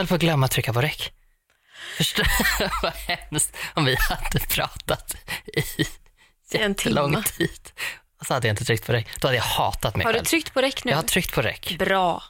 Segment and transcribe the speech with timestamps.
[0.00, 1.12] höll på att glömma att trycka på räck.
[1.96, 2.26] Förstår
[2.82, 5.14] vad hemskt om vi hade pratat
[5.46, 5.64] i
[6.58, 7.70] jättelång tid.
[8.20, 9.08] Och så hade jag inte tryckt på räck.
[9.20, 10.26] Då hade jag hatat mig Har du själv.
[10.26, 10.90] tryckt på räck nu?
[10.90, 11.76] Jag har tryckt på räck.
[11.78, 12.22] Bra.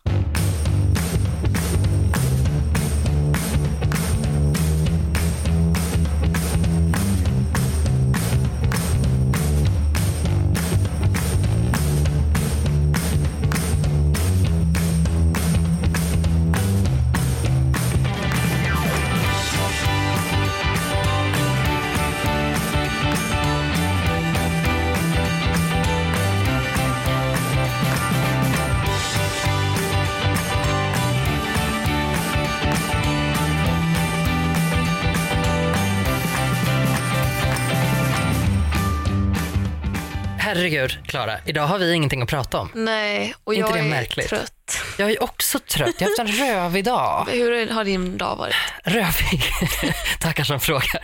[40.70, 41.38] Herregud, Klara.
[41.46, 42.70] Idag har vi ingenting att prata om.
[42.74, 44.28] Nej, och Inte jag det är märkligt?
[44.28, 44.78] trött.
[44.98, 45.94] Jag är också trött.
[45.98, 47.26] Jag har haft en rövig dag.
[47.30, 48.54] Hur har din dag varit?
[48.84, 49.42] Rövig.
[50.20, 50.96] Tackar som frågar.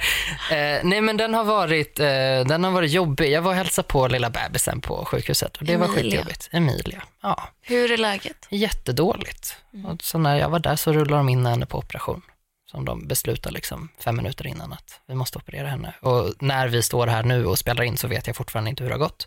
[0.50, 2.06] Eh, nej men den har, varit, eh,
[2.46, 3.30] den har varit jobbig.
[3.32, 6.02] Jag var och hälsade på lilla bebisen på sjukhuset och det var Emilia.
[6.10, 6.48] skitjobbigt.
[6.52, 7.02] Emilia.
[7.22, 8.46] Ja, Hur är läget?
[8.50, 9.56] jättedåligt.
[9.86, 12.22] Och så när jag var där så rullade de in henne på operation.
[12.70, 15.94] Som de beslutade liksom fem minuter innan att vi måste operera henne.
[16.00, 18.90] Och när vi står här nu och spelar in så vet jag fortfarande inte hur
[18.90, 19.26] det har gått.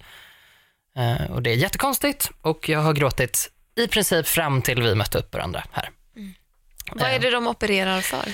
[1.00, 5.17] Eh, och det är jättekonstigt och jag har gråtit i princip fram till vi mötte
[5.17, 5.89] upp varandra här.
[6.91, 8.23] Vad är det de opererar för?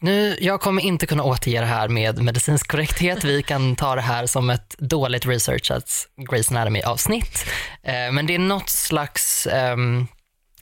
[0.00, 3.24] Nu, jag kommer inte kunna återge det här med medicinsk korrekthet.
[3.24, 7.46] Vi kan ta det här som ett dåligt researchat Grace Anatomy-avsnitt.
[7.82, 10.06] Eh, men det är något slags, ehm,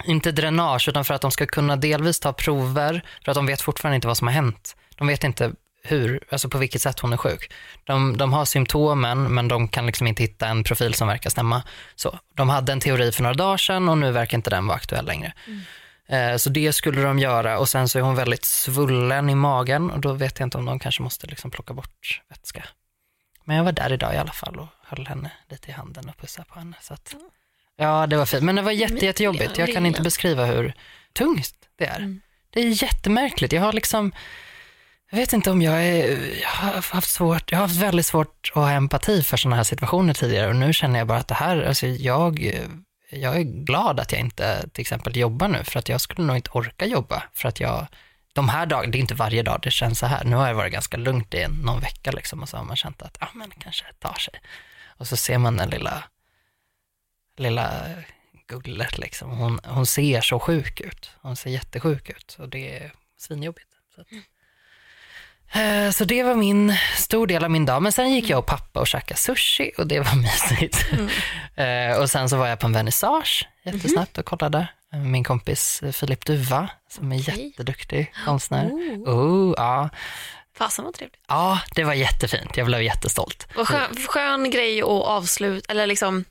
[0.05, 3.61] inte dränage, utan för att de ska kunna delvis ta prover, för att de vet
[3.61, 4.77] fortfarande inte vad som har hänt.
[4.95, 5.53] De vet inte
[5.89, 7.53] hur, alltså på vilket sätt hon är sjuk.
[7.85, 11.63] De, de har symptomen, men de kan liksom inte hitta en profil som verkar stämma.
[11.95, 14.77] Så, de hade en teori för några dagar sedan och nu verkar inte den vara
[14.77, 15.33] aktuell längre.
[16.09, 19.91] Eh, Så det skulle de göra och sen så är hon väldigt svullen i magen
[19.91, 22.65] och då vet jag inte om de kanske måste liksom plocka bort vätska.
[23.45, 26.17] Men jag var där idag i alla fall och höll henne lite i handen och
[26.21, 26.77] pussade på henne.
[26.81, 27.15] Så att,
[27.77, 28.43] ja, det var fint.
[28.43, 29.59] Men det var jätte, jättejobbigt.
[29.59, 30.73] Jag kan inte beskriva hur
[31.13, 32.19] tungt det är.
[32.51, 33.53] Det är jättemärkligt.
[33.53, 34.13] Jag har liksom,
[35.11, 38.51] jag vet inte om jag är, jag har haft svårt, jag har haft väldigt svårt
[38.55, 41.35] att ha empati för sådana här situationer tidigare och nu känner jag bara att det
[41.35, 42.53] här, alltså jag,
[43.11, 46.37] jag är glad att jag inte till exempel jobbar nu för att jag skulle nog
[46.37, 47.87] inte orka jobba för att jag,
[48.33, 50.25] de här dagarna, det är inte varje dag det känns så här.
[50.25, 53.03] Nu har jag varit ganska lugnt i någon vecka liksom och så har man känt
[53.03, 54.35] att, ja men det kanske tar sig.
[54.99, 56.05] Och så ser man den lilla,
[57.37, 57.71] lilla
[58.47, 59.31] gullet liksom.
[59.31, 61.11] Hon, hon ser så sjuk ut.
[61.21, 63.69] Hon ser jättesjuk ut och det är svinjobbigt.
[63.95, 64.25] Så, att, mm
[65.93, 67.83] så det var min stor del av min dag.
[67.83, 70.87] Men sen gick jag och pappa och käkade sushi och det var mysigt.
[71.55, 74.69] Eh, och sen så var jag på en vernissage jättesnabbt och kollade.
[74.93, 77.47] Eh, Min kompis eh, Filip Duva som är Okej.
[77.47, 78.67] jätteduktig konstnär.
[78.67, 79.15] Oh.
[79.15, 79.89] Oh, ja.
[80.59, 81.21] Fasen vad trevligt.
[81.29, 82.57] ja, det var jättefint.
[82.57, 83.49] Jag blev jättestolt.
[83.57, 86.25] Vad skön, skön grej att avsluta, eller liksom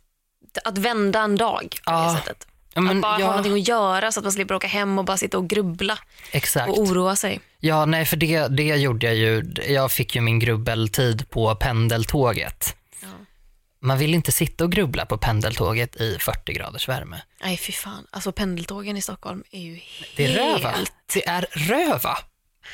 [0.63, 2.47] att vända en dag på Ja, det sättet.
[2.73, 4.99] Ja, men att bara ha ja, någonting att göra så att man slipper åka hem
[4.99, 5.97] och bara sitta och grubbla
[6.31, 6.69] exakt.
[6.69, 7.39] och oroa sig.
[7.65, 9.53] Ja, nej, för det, det gjorde jag ju.
[9.67, 12.75] Jag fick ju min grubbeltid på pendeltåget.
[13.01, 13.07] Ja.
[13.79, 17.21] Man vill inte sitta och grubbla på pendeltåget i 40 graders värme.
[17.43, 19.79] Nej fy fan, alltså pendeltågen i Stockholm är ju
[20.15, 20.63] Det är helt...
[20.63, 20.73] röva.
[21.13, 22.17] Det är röva.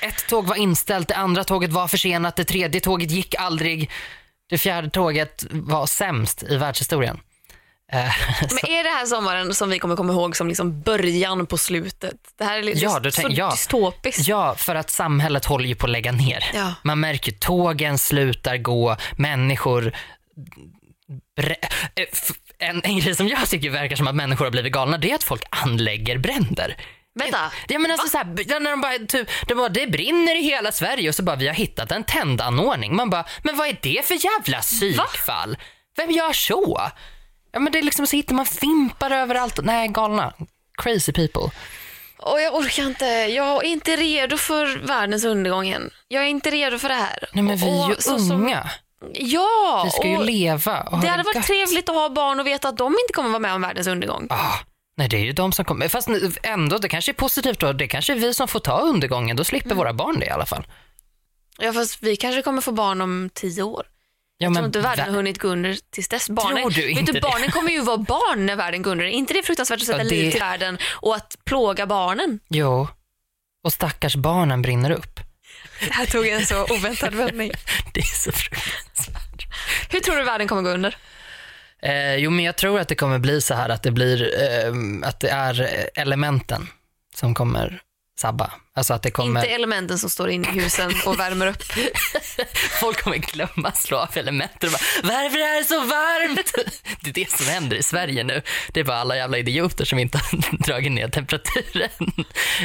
[0.01, 3.89] Ett tåg var inställt, det andra tåget var försenat, det tredje tåget gick aldrig.
[4.49, 7.19] Det fjärde tåget var sämst i världshistorien.
[7.91, 7.97] Eh,
[8.41, 12.15] Men är det här sommaren som vi kommer komma ihåg som liksom början på slutet?
[12.37, 13.51] Det här är lite Ja, så tänk- ja.
[13.51, 14.27] dystopiskt.
[14.27, 16.43] Ja, för att samhället håller ju på att lägga ner.
[16.53, 16.73] Ja.
[16.83, 19.93] Man märker tågen slutar gå, människor...
[21.41, 22.05] Eh,
[22.59, 25.15] En, en grej som jag tycker verkar som att människor har blivit galna, det är
[25.15, 26.77] att folk anlägger bränder.
[27.19, 30.43] Vänta, Ja, men alltså, så här, när de bara, typ, det, bara, det brinner i
[30.43, 32.95] hela Sverige och så bara vi har hittat en tändanordning.
[32.95, 35.57] Man bara, men vad är det för jävla psykfall?
[35.97, 36.81] Vem gör så?
[37.51, 39.59] Ja, men det är liksom så hittar man fimpar överallt.
[39.63, 40.33] Nej, galna.
[40.83, 41.51] Crazy people.
[42.17, 43.05] och jag orkar inte.
[43.05, 45.89] Jag är inte redo för världens undergång än.
[46.07, 47.29] Jag är inte redo för det här.
[47.33, 48.69] Nej, men vi är ju Och så som- unga.
[49.13, 51.45] Ja, Vi ska ju leva och det hade varit gött.
[51.47, 54.27] trevligt att ha barn och veta att de inte kommer vara med om världens undergång.
[54.29, 54.53] Ah,
[54.97, 55.87] nej, det är ju de som kommer.
[55.87, 56.07] Fast
[56.43, 57.73] ändå, det kanske är positivt då.
[57.73, 59.35] Det kanske är vi som får ta undergången.
[59.35, 60.67] Då slipper våra barn det i alla fall.
[61.59, 63.85] Ja, fast vi kanske kommer få barn om tio år.
[64.41, 66.29] Ja, Jag tror inte världen har hunnit gå under tills dess.
[66.29, 67.21] Barnen, du vet inte du, det?
[67.21, 69.05] barnen kommer ju vara barn när världen går under.
[69.05, 72.39] Är inte det fruktansvärt att sätta Ja, det- liv till världen och att plåga barnen?
[72.49, 72.87] Jo.
[73.63, 75.19] Och stackars barnen brinner upp.
[75.79, 77.51] Det här tog en så oväntad vändning.
[77.93, 79.45] Det är så fruktansvärt.
[79.89, 80.97] Hur tror du världen kommer gå under?
[81.83, 85.07] Eh, jo, men jag tror att det kommer bli så här att det blir, eh,
[85.09, 86.67] att det är eh, elementen
[87.15, 87.81] som kommer
[88.21, 88.51] sabba.
[88.73, 91.63] Alltså att det kommer, Inte elementen som står inne i husen och värmer upp.
[92.79, 96.53] folk kommer glömma slå av elementen och bara varför är det så varmt?
[97.01, 98.41] Det är det som händer i Sverige nu.
[98.73, 101.89] Det är bara alla jävla idioter som inte har dragit ner temperaturen.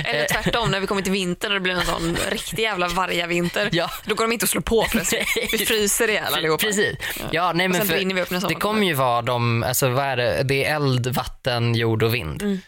[0.04, 3.68] Eller tvärtom, när vi kommer till vintern och det blir en sån riktig jävla vargavinter.
[3.72, 3.90] Ja.
[4.04, 5.28] Då går de inte att slå på plötsligt.
[5.52, 6.64] Vi fryser ihjäl allihopa.
[6.64, 6.96] Precis.
[7.30, 10.76] Ja, nej, men för, det kommer ju vara de, alltså vad är det, det är
[10.76, 12.42] eld, vatten, jord och vind.
[12.42, 12.60] Mm.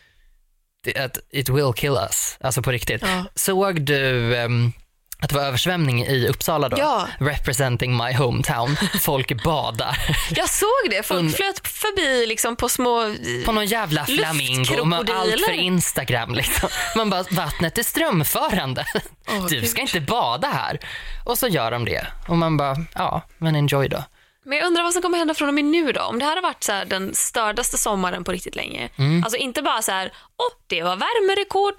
[0.97, 3.03] Att it will kill us, alltså på riktigt.
[3.03, 3.25] Ja.
[3.35, 4.73] Såg du ehm,
[5.21, 6.77] att det var översvämning i Uppsala då?
[6.79, 7.09] Ja.
[7.19, 8.77] Representing my hometown.
[9.01, 9.99] Folk badar
[10.31, 11.03] Jag såg det.
[11.07, 13.15] Folk flöt förbi liksom på små...
[13.45, 15.53] på någon jävla flamingo med allt för.
[15.53, 16.35] Instagram.
[16.35, 16.69] Liksom.
[16.97, 18.85] Man bara, vattnet är strömförande.
[19.29, 19.69] Åh, du Gud.
[19.69, 20.81] ska inte bada här.
[21.25, 22.07] Och så gör de det.
[22.29, 24.05] Och man bara, ja, men enjoy då.
[24.49, 26.01] Men jag undrar vad som kommer hända från och med nu då?
[26.01, 28.89] Om det här har varit så här den stördaste sommaren på riktigt länge.
[28.97, 29.25] Mm.
[29.25, 31.75] Alltså inte bara så här, åh, det var värmerekord,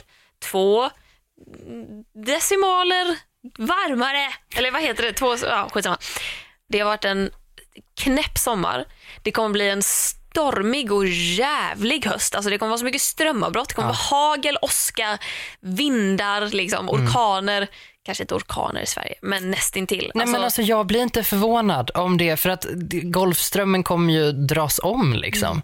[0.51, 0.89] två
[2.25, 3.17] decimaler
[3.57, 4.33] varmare.
[4.55, 5.13] Eller vad heter det?
[5.13, 5.97] Två, ja, skitsamma.
[6.69, 7.31] Det har varit en
[8.01, 8.85] knäpp sommar.
[9.23, 12.35] Det kommer bli en stormig och jävlig höst.
[12.35, 13.69] Alltså det kommer vara så mycket strömavbrott.
[13.69, 15.17] Det kommer vara hagel, åska,
[15.59, 17.07] vindar, liksom, Mm.
[18.05, 20.11] Kanske inte orkaner i Sverige, men nästintill.
[20.15, 22.65] Nej, men alltså, jag blir inte förvånad om det, för att
[23.03, 25.13] Golfströmmen kommer ju dras om.
[25.13, 25.51] Liksom.
[25.51, 25.61] Mm.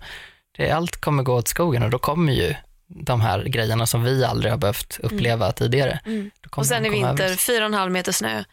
[0.57, 2.55] Det, allt kommer gå åt skogen och då kommer ju
[2.87, 5.99] de här grejerna som vi aldrig har behövt uppleva tidigare.
[6.03, 6.31] Då kommer Mm.
[6.55, 7.45] Och sen i vinter, oss.
[7.45, 8.43] fyra och en halv meter snö.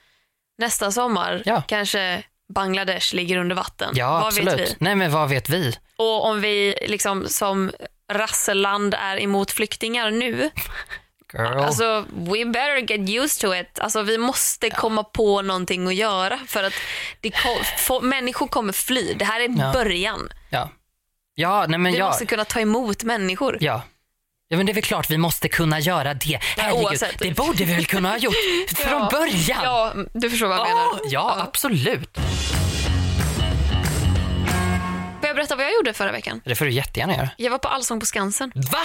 [0.58, 1.62] Nästa sommar Ja.
[1.68, 2.22] kanske
[2.54, 3.92] Bangladesh ligger under vatten.
[3.96, 4.54] Ja, Vad absolut.
[4.60, 4.74] vet vi?
[4.78, 5.74] Nej, men vad vet vi?
[5.96, 7.70] Och om vi liksom som
[8.12, 10.50] rasseland är emot flyktingar nu,
[11.32, 11.58] Girl.
[11.58, 13.78] alltså we better get used to it.
[13.78, 16.72] Alltså vi måste komma på någonting att göra för att
[17.22, 19.14] kom, få, människor kommer fly.
[19.14, 19.72] Det här är Ja.
[19.72, 20.32] början.
[20.50, 20.70] ja.
[21.34, 22.06] Ja, nej, men Vi ja.
[22.06, 23.58] måste kunna ta emot människor.
[23.60, 23.82] Ja.
[24.48, 26.38] Ja men det är väl klart vi måste kunna göra det.
[26.56, 27.18] Herregud, oavsett.
[27.18, 28.34] det borde vi väl kunna ha gjort
[28.76, 29.08] från Ja.
[29.12, 29.60] början?
[29.64, 30.88] Ja, du förstår vad jag menar.
[30.92, 32.18] Åh, ja, absolut.
[35.20, 36.40] Får jag berätta vad jag gjorde förra veckan?
[36.44, 37.28] Det får du jättegärna göra.
[37.36, 38.52] Jag var på Allsång på Skansen.
[38.54, 38.78] Va?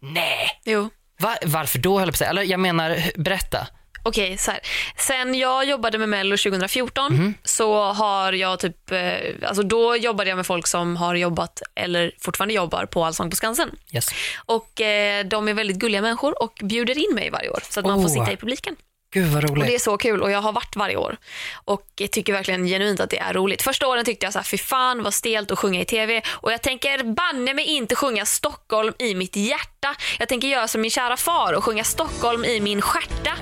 [0.00, 0.60] Nej.
[0.64, 0.90] Jo.
[1.18, 1.36] Va?
[1.44, 2.24] Varför då höll jag på?
[2.24, 3.66] Eller jag menar, berätta.
[4.02, 4.60] Okej, så här.
[4.96, 9.12] Sen jag jobbade med Mello 2014 så har jag typ, eh,
[9.48, 13.36] alltså då jobbade jag med folk som har jobbat eller fortfarande jobbar på Allsång på
[13.36, 13.70] Skansen.
[13.92, 14.08] Yes.
[14.46, 17.86] Och eh, de är väldigt gulliga människor och bjuder in mig varje år så att
[17.86, 18.12] man får Oh.
[18.12, 18.76] sitta i publiken.
[19.10, 21.16] Gud vad Och det är så kul och jag har varit varje år
[21.54, 23.62] och jag tycker verkligen genuint att det är roligt.
[23.62, 26.52] Första åren tyckte jag så här, fy fan vad stelt att sjunga i TV och
[26.52, 29.94] jag tänker banne mig inte sjunga Stockholm i mitt hjärta.
[30.18, 33.32] Jag tänker göra som min kära far och sjunga Stockholm i min stjärta.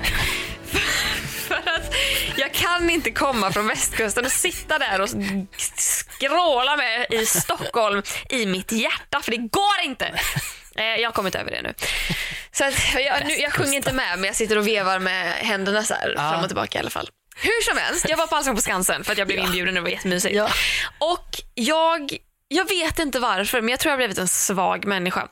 [1.47, 1.93] För att
[2.37, 5.09] jag kan inte komma från västkusten och sitta där och
[5.57, 10.13] skråla med i Stockholm i mitt hjärta, för det går inte.
[10.77, 11.73] Eh, Jag har kommit över det nu.
[12.51, 15.83] Så att jag, nu, jag sjunger inte med, men jag sitter och vevar med händerna
[15.83, 17.09] så här, fram och tillbaka i alla fall.
[17.35, 19.73] Hur som helst, jag var på Allsång på Skansen för att jag blev inbjuden och
[19.73, 20.35] det var jättemysigt.
[20.35, 20.49] Ja.
[20.99, 25.27] Och jag, jag vet inte varför, men jag tror jag har blivit en svag människa.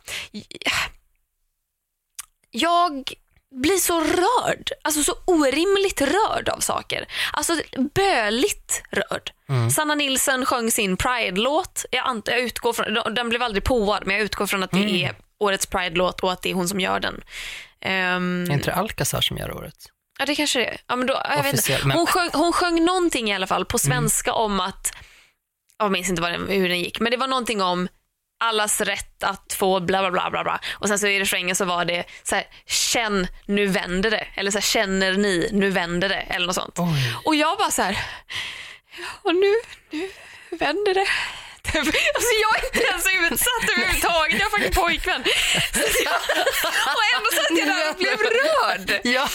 [2.51, 3.13] Jag
[3.55, 7.05] blir så rörd, alltså så orimligt rörd av saker.
[7.33, 7.61] Alltså
[7.95, 9.31] böligt rörd.
[9.75, 11.85] Sanna Nilsson sjöng sin Pride-låt.
[11.91, 15.15] Jag, jag utgår från, den blev aldrig påad, men jag utgår från att det är
[15.39, 17.23] årets Pride-låt och att det är hon som gör den.
[17.81, 19.75] Ehm, Är inte det Alcazar som gör året?
[20.19, 20.77] Ja, det kanske det är.
[20.87, 21.85] Ja, men då, jag vet inte.
[21.87, 24.93] Men- Hon, sjöng, hon sjöng någonting i alla fall på svenska om att,
[25.79, 27.87] jag minns inte vad den, hur den gick, men det var någonting om
[28.39, 30.59] allas rätt att få bla bla bla bla bla.
[30.73, 34.27] Och sen så i refrängen så var det så här, känn nu vänder det.
[34.35, 36.15] Eller så här, känner ni nu vänder det.
[36.15, 36.79] Eller något sånt.
[36.79, 37.15] Oj.
[37.25, 37.99] Och jag bara så här,
[39.21, 39.53] och nu,
[39.91, 40.09] nu
[40.57, 41.05] vänder det.
[42.15, 45.23] Alltså jag är inte ens utsatt överhuvudtaget, jag har faktiskt pojkvän.
[46.05, 46.13] Jag,
[46.95, 49.01] och ändå satt jag där och blev rörd.
[49.03, 49.27] Ja,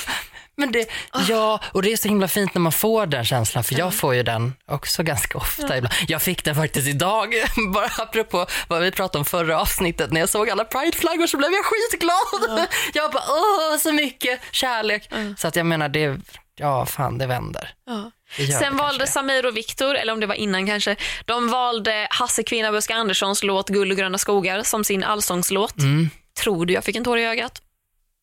[0.57, 0.91] men det,
[1.29, 4.15] ja, och det är så himla fint när man får den känslan, för jag får
[4.15, 5.95] ju den också ganska ofta ibland.
[6.09, 7.35] Jag fick den faktiskt idag,
[7.75, 10.13] bara apropå vad vi pratade om förra avsnittet.
[10.13, 12.69] När jag såg alla prideflaggor så blev jag skitglad.
[12.95, 15.11] Jag bara, åh, så mycket kärlek.
[15.39, 16.21] Så att jag menar, det,
[16.57, 17.75] ja fan det vänder.
[17.87, 18.11] Ja.
[18.37, 19.07] Sen valde.
[19.07, 23.69] Samir och Viktor, eller om det var innan kanske, de valde Hasse Kvinnabuske Anderssons låt
[23.69, 25.79] Guld och gröna skogar som sin allsångslåt.
[25.79, 26.11] Mm.
[26.43, 27.63] Tror du jag fick en tår i ögat?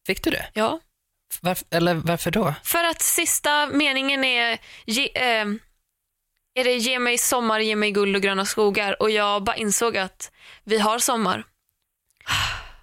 [0.07, 0.45] Fick du det?
[0.53, 0.79] Ja.
[1.41, 2.53] Varf, eller varför då?
[2.63, 5.45] För att sista meningen är ge, eh,
[6.55, 9.97] är det ge mig sommar, ge mig guld och gröna skogar och jag bara insåg
[9.97, 10.31] att
[10.63, 11.43] vi har sommar.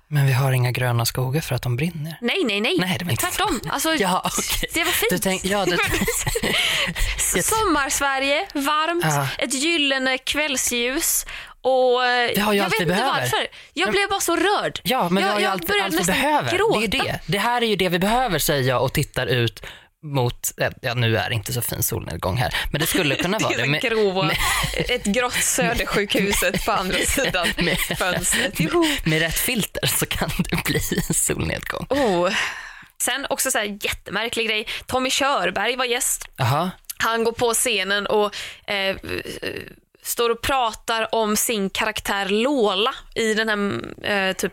[0.09, 2.19] Men vi har inga gröna skogar för att de brinner.
[2.21, 2.77] Nej, nej, nej.
[2.79, 3.61] Nej, det var inte Tvärtom.
[3.71, 4.69] Alltså, Ja, okej.
[4.75, 5.11] Det var fint.
[5.11, 5.77] Du tänk, ja, du,
[7.43, 9.29] Sommar-Sverige, varmt, Ja.
[9.39, 11.27] ett gyllene kvällsljus
[11.61, 13.21] Och eh, Det har ju jag allt vet vi inte behöver.
[13.21, 13.47] varför.
[13.73, 14.81] Jag blev bara så rörd.
[14.85, 16.57] Ja, men vi jag, har ju allt, allt vi behöver.
[16.59, 16.79] Gråta.
[16.81, 17.21] Det är det.
[17.27, 19.67] Det här är ju det vi behöver säger jag och tittar ut
[20.05, 23.39] mot, eh, ja nu är det inte så fin solnedgång här, men det skulle kunna
[23.43, 23.63] vara Det det.
[23.63, 24.31] är Med, grå,
[24.89, 28.61] ett grått Södersjukhuset på andra sidan med, fönstret.
[28.61, 28.85] Joho.
[29.05, 30.81] med rätt filter så kan det bli
[31.15, 31.87] solnedgång.
[31.91, 32.31] Oh.
[33.03, 34.67] Sen också så här jättemärklig grej.
[34.87, 36.29] Tommy Körberg var gäst.
[36.37, 38.35] Jaha, Han går på scenen och
[38.71, 38.97] eh,
[40.03, 44.53] står och pratar om sin karaktär Lola i den här eh, typ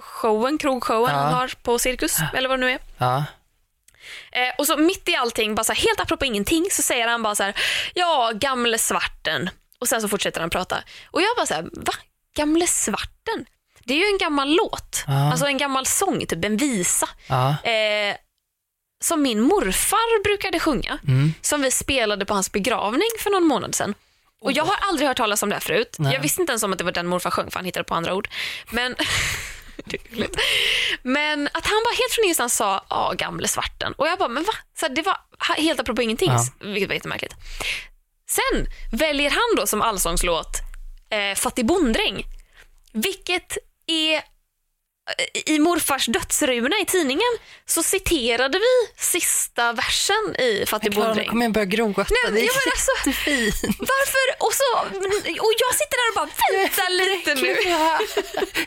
[0.00, 1.20] showen, krogshowen Ja.
[1.20, 2.78] han har på Cirkus, eller vad det nu är.
[2.98, 3.24] ja.
[4.32, 7.22] Eh, och så mitt i allting, bara så här, helt apropå ingenting, så säger han
[7.22, 7.54] bara så här,
[7.94, 9.50] ja, gamle svarten.
[9.78, 10.78] Och sen så fortsätter han prata.
[11.10, 11.92] Och jag bara så här, va?
[12.36, 13.46] Gamle svarten?
[13.84, 15.04] Det är ju en gammal låt.
[15.06, 15.30] Ja.
[15.30, 17.08] Alltså en gammal sång, typ en visa.
[17.26, 17.56] ja.
[17.70, 18.16] Eh,
[19.04, 20.98] som min morfar brukade sjunga.
[21.08, 21.34] Mm.
[21.40, 23.94] Som vi spelade på hans begravning för någon månad sedan.
[24.40, 25.96] Och jag har aldrig hört talas om det här förut.
[25.98, 26.14] Nej.
[26.14, 27.94] Jag visste inte ens om att det var den morfar sjöng för han hittade på
[27.94, 28.28] andra ord.
[28.70, 28.94] Men,
[29.84, 30.36] Det är roligt.
[31.02, 33.92] men att han bara helt från ingenstans sa ja gamle svarten.
[33.92, 34.52] Och jag bara, men va?
[34.80, 35.16] Så det var
[35.58, 36.30] helt apropå ingenting.
[36.30, 36.44] Ja.
[36.60, 37.34] Vilket var jättemärkligt.
[38.30, 40.60] Sen väljer han då som allsångslåt
[41.10, 42.24] eh, Fattig bonddräng.
[42.92, 44.22] Vilket är
[45.46, 47.32] i morfars dödsruna i tidningen
[47.66, 51.28] så citerade vi sista versen i Fattig Klara, nu bonddräng.
[51.28, 52.06] kommer jag börja gråta.
[52.24, 53.78] Nej, det är ja, men alltså- jättefint.
[53.78, 54.44] Varför?
[54.46, 54.78] Och, så,
[55.46, 57.56] och jag sitter där och bara, vänta lite nu.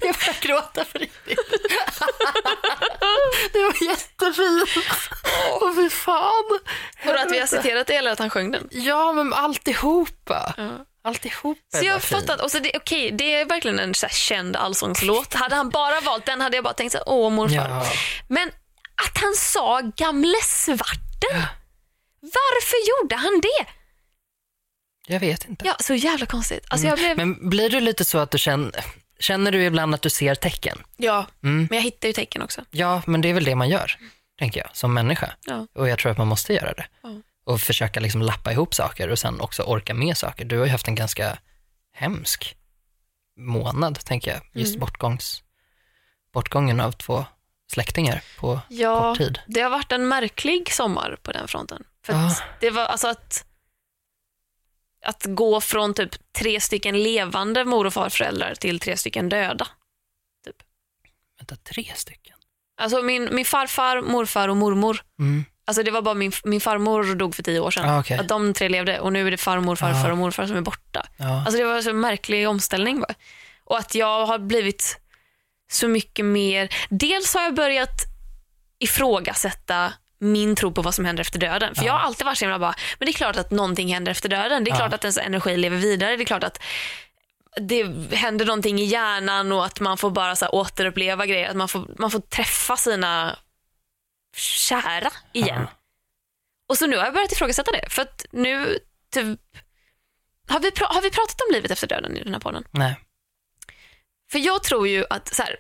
[0.07, 1.39] Jag börjar gråta för riktigt.
[3.53, 4.85] Det var jättefint.
[5.61, 6.59] Åh fy fan.
[7.05, 8.67] Och att vi har citerat det eller att han sjöng den.
[8.71, 10.53] Ja men alltihopa.
[10.57, 14.05] Alltihopa Så är jag bara fattat, och så det, okej, det är verkligen en så
[14.05, 15.33] här känd allsångslåt.
[15.33, 17.55] Hade han bara valt den hade jag bara tänkt så här, åh morfar.
[17.69, 17.85] Ja.
[18.27, 18.47] Men
[19.07, 21.41] att han sa gamle svarten.
[22.21, 23.65] Varför gjorde han det?
[25.07, 25.65] Jag vet inte.
[25.65, 26.65] Ja, så jävla konstigt.
[26.69, 27.17] Alltså jag blev...
[27.17, 28.83] Men blir du lite så att du känner,
[29.19, 30.83] känner du ibland att du ser tecken?
[30.97, 31.67] Ja, Mm.
[31.69, 32.65] men jag hittar ju tecken också.
[32.71, 33.97] Ja, men det är väl det man gör,
[34.39, 35.31] tänker jag, som människa.
[35.45, 35.67] Ja.
[35.75, 36.85] Och jag tror att man måste göra det.
[37.03, 37.09] Ja.
[37.45, 40.45] Och försöka liksom lappa ihop saker och sen också orka med saker.
[40.45, 41.37] Du har ju haft en ganska
[41.93, 42.57] hemsk
[43.37, 44.41] månad, tänker jag.
[44.53, 44.79] Just Mm.
[44.79, 45.43] bortgångs,
[46.33, 47.25] bortgången av två
[47.71, 49.39] släktingar på Ja, kort tid.
[49.47, 51.83] det har varit en märklig sommar på den fronten.
[52.05, 53.45] För att det var alltså att,
[55.05, 59.67] att gå från typ tre stycken levande mor och farföräldrar till tre stycken döda.
[61.39, 62.37] Vänta, tre stycken?
[62.77, 65.01] Alltså min, min farfar, morfar och mormor.
[65.19, 65.45] Mm.
[65.67, 67.89] Alltså det var bara min, min farmor dog för tio år sedan.
[67.89, 68.17] Ah, okej.
[68.17, 70.12] Att de tre levde och nu är det farmor, farfar Ah.
[70.12, 71.05] och morfar som är borta.
[71.17, 71.39] Ja.
[71.45, 73.13] Alltså det var så en märklig omställning bara.
[73.63, 75.00] Och att jag har blivit
[75.72, 78.01] så mycket mer, dels har jag börjat
[78.79, 81.75] ifrågasätta min tro på vad som händer efter döden.
[81.75, 84.12] För jag har alltid varit så himla bara, men det är klart att någonting händer
[84.12, 84.63] efter döden.
[84.63, 86.15] Det är klart att ens energi lever vidare.
[86.15, 86.60] Det är klart att
[87.62, 91.50] det händer någonting i hjärnan och att man får bara så återuppleva grejer.
[91.50, 93.36] Att man får, man får träffa sina
[94.35, 95.61] kära igen.
[95.61, 95.67] Ja.
[96.69, 97.89] Och så nu har jag börjat ifrågasätta det.
[97.89, 98.79] För att nu
[99.11, 99.39] typ,
[100.47, 102.63] har, vi har vi pratat om livet efter döden i den här podden?
[102.71, 102.99] Nej.
[104.31, 105.59] För jag tror ju att så här,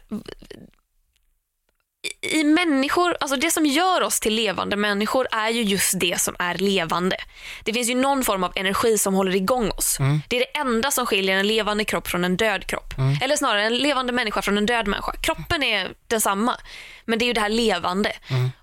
[2.21, 6.35] i, människor, alltså det som gör oss till levande människor är ju just det som
[6.39, 7.17] är levande.
[7.63, 9.97] Det finns ju någon form av energi som håller igång oss.
[10.29, 12.93] Det är det enda som skiljer en levande kropp från en död kropp.
[13.21, 15.11] Eller snarare en levande människa från en död människa.
[15.21, 16.57] Kroppen är densamma,
[17.05, 18.11] men det är ju det här levande.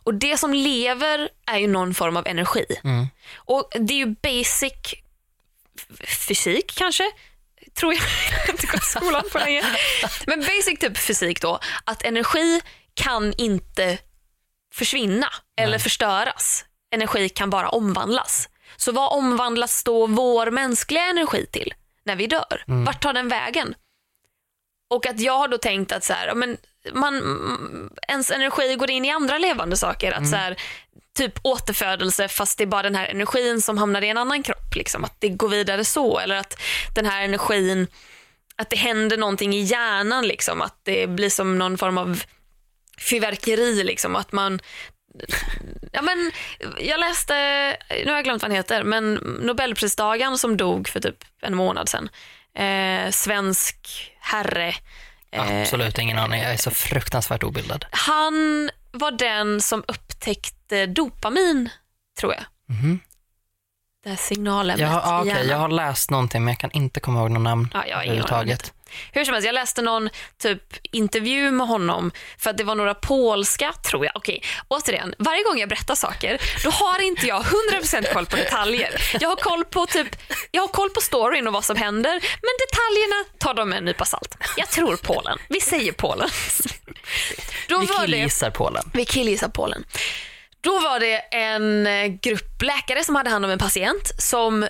[0.02, 2.64] Och det som lever är ju någon form av energi.
[3.34, 4.72] Och det är ju basic
[6.28, 7.04] fysik kanske,
[7.74, 8.02] tror jag.
[8.30, 9.62] Jag har inte gått skolan på länge.
[10.26, 12.60] Men basic typ fysik då, att energi
[12.94, 13.98] kan inte
[14.74, 16.64] försvinna eller förstöras.
[16.94, 18.48] Energi kan bara omvandlas.
[18.76, 22.64] Så vad omvandlas då vår mänskliga energi till när vi dör?
[22.84, 23.74] Vart tar den vägen?
[24.90, 26.56] Och att jag har då tänkt att så här, men
[26.92, 30.12] man, mm, ens energi går in i andra levande saker.
[30.12, 30.56] Att så här,
[31.16, 34.74] typ återfödelse fast det är bara den här energin som hamnar i en annan kropp.
[34.74, 35.04] Liksom.
[35.04, 36.18] Att det går vidare så.
[36.18, 36.60] Eller att
[36.94, 37.86] den här energin,
[38.56, 40.26] att det händer någonting i hjärnan.
[40.26, 40.62] Liksom.
[40.62, 42.22] Att det blir som någon form av
[43.02, 43.84] fyrverkeri.
[43.84, 44.16] Liksom.
[44.16, 44.60] Att man
[45.92, 46.32] Ja, men
[46.78, 47.34] jag läste,
[47.90, 51.88] nu har jag glömt vad han heter, men Nobelpristagaren som dog för typ en månad
[51.88, 52.08] sedan.
[52.54, 54.74] Eh, svensk herre.
[55.32, 56.40] Eh, Absolut ingen aning.
[56.42, 57.84] Jag är så fruktansvärt obildad.
[57.90, 61.68] han var den som upptäckte dopamin,
[62.20, 62.44] tror jag.
[62.68, 63.00] Mhm.
[64.04, 65.48] Det här signalämnet Jag har, ah, i okej, hjärnan.
[65.48, 68.02] jag har läst någonting men jag kan inte komma ihåg något namn Ja, jag har
[68.02, 68.72] ingen aning om överhuvudtaget.
[69.12, 70.08] Hur som helst, jag läste någon
[70.42, 74.16] typ intervju med honom för att det var några polska, tror jag.
[74.16, 79.02] Okej, återigen, varje gång jag berättar saker, då har inte jag 100% koll på detaljer.
[79.20, 80.08] Jag har koll på typ,
[80.50, 83.84] jag har koll på storyn och vad som händer, men detaljerna tar de med en
[83.84, 84.36] nypa salt.
[84.56, 85.38] Jag tror Polen.
[85.48, 86.28] Vi säger Polen.
[87.68, 88.84] Då Vi killgissar Polen.
[88.94, 89.84] vi killgissar Polen.
[90.60, 94.68] Då var det en eh, grupp läkare som hade hand om en patient som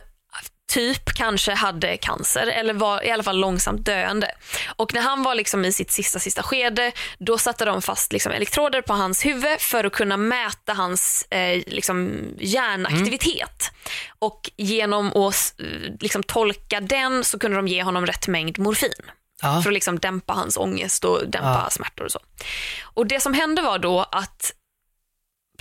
[0.73, 4.31] typ kanske hade cancer eller var i alla fall långsamt döende.
[4.77, 8.33] Och när han var liksom i sitt sista sista skede då satte de fast liksom
[8.33, 13.71] elektroder på hans huvud för att kunna mäta hans eh, liksom hjärnaktivitet.
[14.19, 15.55] Och genom att
[16.01, 18.91] liksom tolka den så kunde de ge honom rätt mängd morfin
[19.43, 19.63] Ja.
[19.63, 21.71] för att liksom dämpa hans ångest och dämpa Ja.
[21.71, 22.21] smärtor och så.
[22.95, 24.53] Och det som hände var då att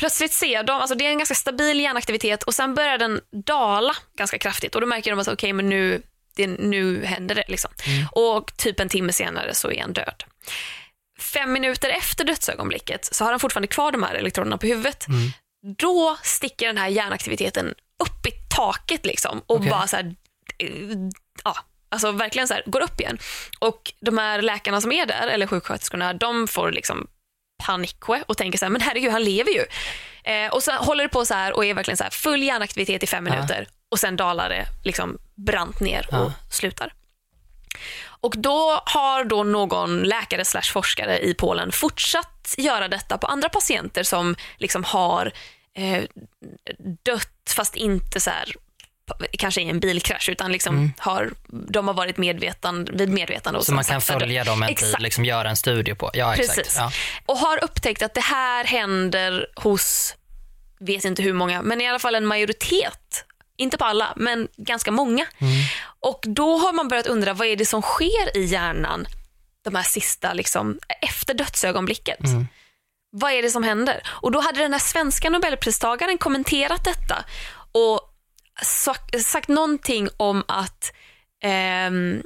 [0.02, 3.96] plötsligt ser de, alltså det är en ganska stabil hjärnaktivitet och sen börjar den dala
[4.18, 6.02] ganska kraftigt och då märker de att okej men nu,
[6.36, 7.72] det, nu händer det liksom.
[8.12, 10.24] Och typ en timme senare så är han död.
[11.20, 15.06] Fem minuter efter dödsögonblicket så har han fortfarande kvar de här elektroderna på huvudet.
[15.78, 17.68] Då sticker den här hjärnaktiviteten
[18.04, 19.70] upp i taket liksom och Okej.
[19.70, 20.16] bara så här,
[21.44, 21.56] ja,
[21.90, 23.18] alltså verkligen så här, går upp igen.
[23.60, 27.08] Och de här läkarna som är där, eller sjuksköterskorna, de får liksom
[27.66, 29.66] panikwe och tänker så här, men herregud han lever ju.
[30.34, 33.04] Eh, och så håller det på så här och är verkligen så här full hjärnaktivitet
[33.04, 33.34] i fem Ja.
[33.34, 36.34] minuter och sen dalar det liksom brant ner och Ja.
[36.52, 36.94] slutar.
[38.04, 43.50] Och då har då någon läkare slash forskare i Polen fortsatt göra detta på andra
[43.50, 45.32] patienter som liksom har
[45.74, 46.04] eh,
[47.06, 48.54] dött fast inte så här
[49.32, 53.60] kanske i en bilkrasch utan liksom har, de har varit medveten, vid medvetande.
[53.60, 53.84] Och Mm.
[53.84, 55.02] Så man kan följa dem en tid, Exakt.
[55.02, 56.10] liksom göra en studie på.
[56.14, 56.58] Ja, exakt.
[56.58, 56.76] Precis.
[56.78, 56.92] Ja.
[57.26, 60.16] Och har upptäckt att det här händer hos,
[60.80, 63.26] vet inte hur många, men i alla fall en majoritet.
[63.58, 65.26] Inte på alla, men ganska många.
[66.00, 69.08] Och då har man börjat undra vad är det som sker i hjärnan
[69.64, 72.20] de här sista, liksom, efter dödsögonblicket.
[73.12, 74.02] Vad är det som händer?
[74.08, 77.26] Och då hade den här svenska nobelpristagaren kommenterat detta
[77.72, 78.11] och
[78.62, 80.94] sagt, sagt någonting om att
[81.44, 82.24] ehm,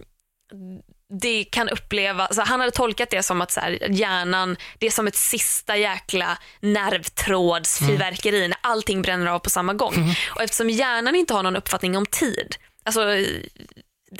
[1.21, 4.91] det kan upplevas, alltså han hade tolkat det som att så här, hjärnan, det är
[4.91, 10.15] som ett sista jäkla nervtrådsfyrverkeri när allting bränner av på samma gång.
[10.35, 13.01] Och eftersom hjärnan inte har någon uppfattning om tid, alltså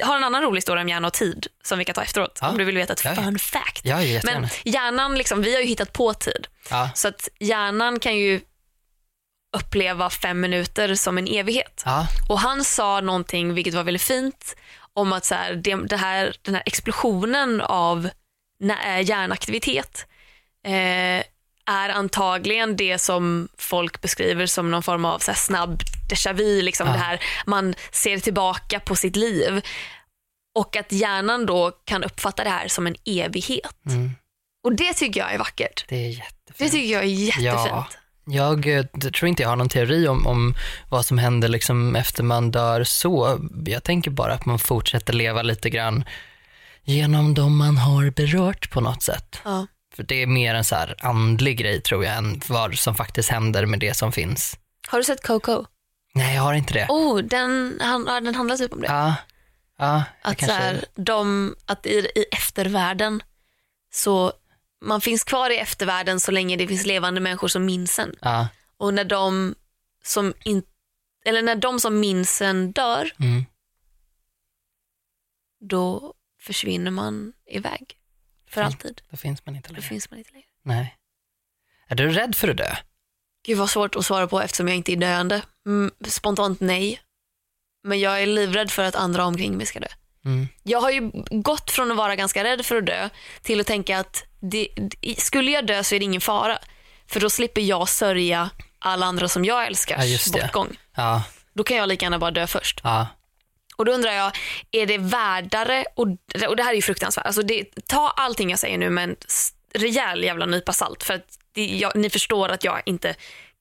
[0.02, 2.50] har en annan rolig historia om hjärna och tid som vi kan ta efteråt Ja.
[2.50, 3.82] om du vill veta ett Ja, fun fact.
[3.84, 3.98] Ja.
[4.24, 6.48] Men hjärnan, liksom, vi har ju hittat på tid.
[6.70, 6.90] Ja.
[6.96, 8.42] Så att hjärnan kan ju
[9.56, 11.84] uppleva fem minuter som en evighet.
[11.86, 12.08] Ja.
[12.30, 14.56] Och han sa någonting, vilket var väldigt fint,
[14.94, 18.10] om att så här, det, det här, den här explosionen av
[18.86, 20.06] eh, hjärnaktivitet
[20.66, 21.24] eh,
[21.68, 26.62] är antagligen det som folk beskriver som någon form av så här, snabb déjà vu,
[26.62, 26.94] liksom Ja.
[26.94, 29.62] det här man ser tillbaka på sitt liv.
[30.56, 33.86] Och att hjärnan då kan uppfatta det här som en evighet.
[33.88, 34.12] Mm.
[34.64, 35.86] Och det tycker jag är vackert.
[35.88, 36.58] Det är jättefint.
[36.58, 37.46] Det tycker jag är jättefint.
[37.70, 37.88] Ja.
[38.26, 40.56] Jag eh, tror inte jag har någon teori om, om
[40.90, 43.40] vad som händer liksom efter man dör så.
[43.66, 46.04] Jag tänker bara att man fortsätter leva lite grann
[46.84, 49.40] genom de man har berört på något sätt.
[49.44, 49.68] Ja.
[49.96, 53.30] För det är mer en så här andlig grej tror jag än vad som faktiskt
[53.30, 54.58] händer med det som finns.
[54.88, 55.66] Har du sett Coco?
[56.14, 56.86] Nej, jag har inte det.
[56.90, 58.88] Oh, den, han, den handlar typ om det.
[58.88, 59.16] Ja,
[59.78, 60.58] ja att, så kanske...
[60.58, 63.24] här, de, att i, i eftervärlden
[63.94, 64.34] så
[64.82, 68.16] man finns kvar i eftervärlden så länge det finns levande människor som minns en.
[68.22, 69.56] Ja, Och när de
[70.04, 70.64] som, in,
[71.26, 73.46] eller när de som minns en dör, mm.
[75.60, 78.00] då försvinner man iväg.
[78.48, 78.68] För Mm.
[78.74, 79.02] alltid.
[79.10, 79.88] Då finns man inte Då längre.
[79.88, 80.48] finns man inte längre.
[80.64, 80.98] Nej.
[81.88, 82.76] Är du rädd för att dö?
[83.46, 85.42] Gud vad svårt att svara på eftersom jag inte är döende.
[85.66, 87.02] Mm, spontant nej.
[87.84, 89.88] Men jag är livrädd för att andra omkring mig ska dö.
[90.26, 90.48] Mm.
[90.64, 93.10] Jag har ju gått från att vara ganska rädd för att dö
[93.42, 94.68] till att tänka att det,
[95.18, 96.58] skulle jag dö så är det ingen fara.
[97.08, 100.78] För då slipper jag sörja alla andra som jag älskar Ja, bortgång.
[100.96, 102.82] Ja, Då kan jag lika gärna bara dö först.
[102.84, 103.08] ja,
[103.76, 104.32] Och då undrar jag,
[104.72, 106.08] är det värdare, och,
[106.48, 109.16] och det här är ju fruktansvärt, alltså det, ta allting jag säger nu med en
[109.74, 111.04] rejäl jävla nypa salt.
[111.04, 113.16] För att det, jag, ni förstår att jag inte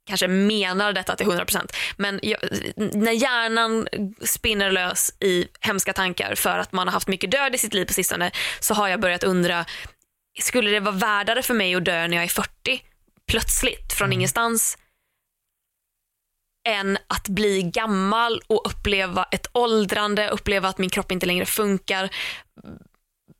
[0.07, 1.75] kanske menar detta till 100%.
[1.97, 2.39] Men jag,
[2.77, 3.89] när hjärnan
[4.21, 7.85] spinner lös i hemska tankar för att man har haft mycket död i sitt liv
[7.85, 9.65] på sistone så har jag börjat undra,
[10.41, 12.51] skulle det vara värdare för mig att dö när jag är 40
[13.27, 14.79] plötsligt från ingenstans
[16.69, 22.11] än att bli gammal och uppleva ett åldrande, uppleva att min kropp inte längre funkar,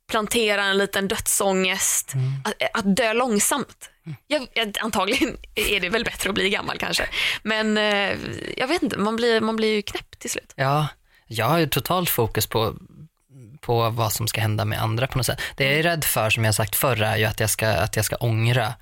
[0.09, 3.89] plantera en liten dödsångest, att, att dö långsamt.
[4.27, 7.09] Jag, jag, antagligen är det väl bättre att bli gammal kanske,
[7.43, 8.17] men eh,
[8.57, 10.53] jag vet inte, man blir, man blir ju knäpp till slut.
[10.55, 10.87] ja.
[11.27, 12.75] Jag har ju totalt fokus på,
[13.61, 15.41] på vad som ska hända med andra på något sätt.
[15.55, 17.95] Det jag är rädd för, som jag sagt förr, är ju att jag ska, att
[17.95, 18.73] jag ska ångra,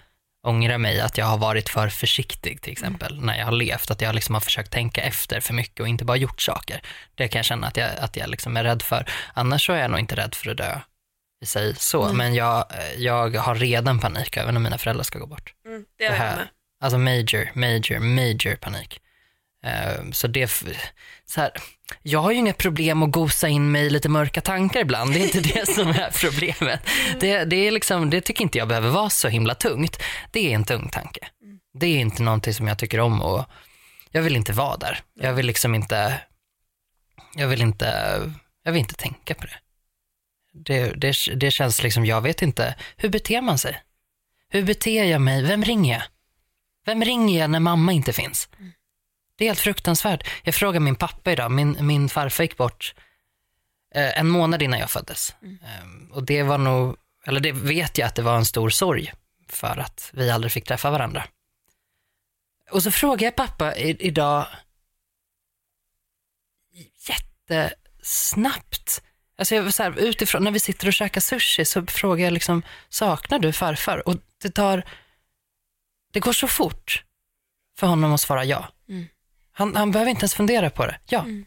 [0.48, 3.92] ångra mig, att jag har varit för försiktig till exempel, när jag har levt.
[3.92, 6.82] Att jag liksom har försökt tänka efter för mycket och inte bara gjort saker.
[7.16, 9.06] Det kan jag känna att jag, att jag liksom är rädd för.
[9.34, 10.80] Annars så är jag nog inte rädd för att dö
[11.44, 12.66] i sig så, men jag,
[12.98, 15.54] jag har redan panik över när mina föräldrar ska gå bort.
[15.68, 16.52] Mm, det Det här,
[16.82, 19.00] alltså major, major, major panik.
[19.66, 20.52] Eh, så det,
[21.26, 21.52] så här,
[22.02, 25.20] jag har ju inga problem att gosa in mig i lite mörka tankar ibland, det
[25.20, 26.80] är inte det som är problemet.
[27.20, 30.02] Det, det, är liksom, det tycker inte jag behöver vara så himla tungt.
[30.32, 31.28] Det är en tung tanke.
[31.80, 33.46] Det är inte någonting som jag tycker om och
[34.12, 35.00] jag vill inte vara där.
[35.14, 36.20] Jag vill liksom inte,
[37.36, 38.20] jag vill inte,
[38.64, 39.56] jag vill inte tänka på det.
[40.54, 43.82] Det, det, det känns liksom, jag vet inte, hur beter man sig?
[44.50, 45.44] Hur beter jag mig?
[45.44, 46.04] Vem ringer jag?
[46.86, 48.50] Vem ringer jag när mamma inte finns?
[49.38, 50.28] Det är helt fruktansvärt.
[50.44, 52.96] Jag frågade min pappa idag, min, min farfar gick bort
[53.96, 55.36] eh, en månad innan jag föddes.
[55.42, 59.14] Eh, och det var nog, eller det vet jag att det var en stor sorg
[59.50, 61.24] för att vi aldrig fick träffa varandra.
[62.72, 64.48] Och så frågade jag pappa i, idag
[67.50, 69.04] jättesnabbt.
[69.44, 72.64] Alltså jag, så här, utifrån, när vi sitter och käkar sushi så frågar jag liksom,
[72.90, 74.08] saknar du farfar?
[74.08, 74.84] Och det tar,
[76.14, 77.04] det går så fort
[77.80, 78.68] för honom att svara ja.
[78.90, 79.08] Mm.
[79.52, 81.00] Han, han behöver inte ens fundera på det.
[81.06, 81.20] Ja.
[81.20, 81.46] Mm.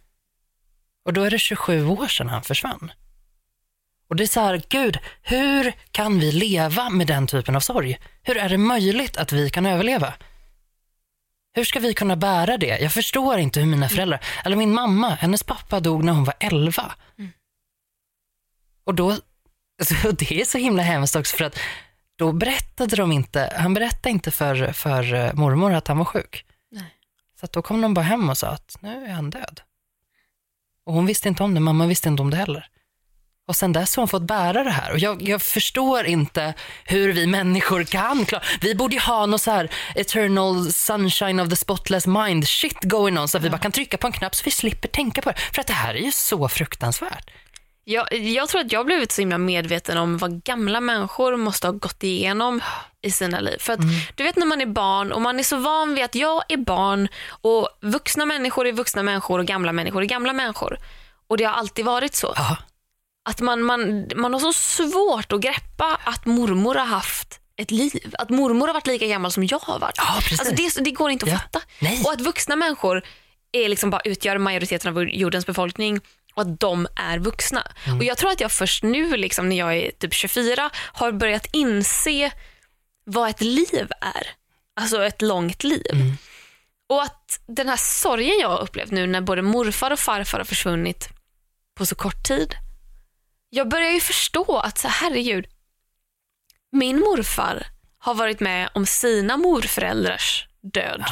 [1.05, 2.93] Och då är det 27 år sedan han försvann.
[4.09, 7.99] Och det är så här, gud, hur kan vi leva med den typen av sorg?
[8.23, 10.15] Hur är det möjligt att vi kan överleva?
[11.55, 12.79] Hur ska vi kunna bära det?
[12.79, 16.35] Jag förstår inte hur mina föräldrar, eller min mamma, hennes pappa dog när hon var
[16.41, 16.95] 11.
[18.87, 19.11] Och då,
[19.79, 21.59] alltså, det är så himla hemskt också för att
[22.17, 26.45] då berättade de inte, han berättade inte för, för eh, mormor att han var sjuk.
[26.71, 26.95] Nej.
[27.41, 29.61] Så då kom de bara hem och sa att nu är han död.
[30.87, 32.69] Och hon visste inte om det, mamma visste inte om det heller.
[33.49, 34.93] Och sen dess har hon fått bära det här.
[34.93, 38.43] Och jag, jag förstår inte hur vi människor kan klara...
[38.61, 43.19] Vi borde ju ha något så här eternal sunshine of the spotless mind shit going
[43.19, 45.31] on så att vi bara kan trycka på en knapp så vi slipper tänka på
[45.31, 45.39] det.
[45.39, 47.31] För att det här är ju så fruktansvärt.
[47.89, 51.73] Jag, jag tror att jag blivit så himla medveten om vad gamla människor måste ha
[51.73, 52.61] gått igenom
[53.03, 53.57] i sina liv.
[53.61, 53.81] För att
[54.15, 56.57] du vet när man är barn och man är så van vid att jag är
[56.57, 60.79] barn och vuxna människor är vuxna människor och gamla människor är gamla människor.
[61.29, 62.33] Och det har alltid varit så.
[62.37, 62.57] Ja,
[63.29, 68.15] Att man, man, man har så svårt att greppa att mormor har haft ett liv.
[68.19, 69.95] Att mormor har varit lika gammal som jag har varit.
[69.97, 70.15] Ja.
[70.39, 71.39] Alltså det, det går inte att Ja.
[71.39, 71.61] fatta.
[71.81, 72.03] Nej.
[72.07, 73.03] Och att vuxna människor
[73.53, 76.01] är liksom bara utgör majoriteten av jordens befolkning
[76.37, 77.73] och att de är vuxna.
[77.85, 77.99] Mm.
[77.99, 81.47] Och Jag tror att jag först nu, liksom, när jag är typ 24, har börjat
[81.53, 82.33] inse
[83.05, 84.27] vad ett liv är.
[84.81, 85.87] Alltså ett långt liv.
[85.93, 86.17] Mm.
[86.89, 90.45] Och att den här sorgen jag har upplevt nu när både morfar och farfar har
[90.45, 91.09] försvunnit
[91.75, 92.55] på så kort tid.
[93.51, 95.47] Jag börjar ju förstå att så herregud,
[96.73, 97.67] min morfar
[97.99, 101.05] har varit med om sina morföräldrars död.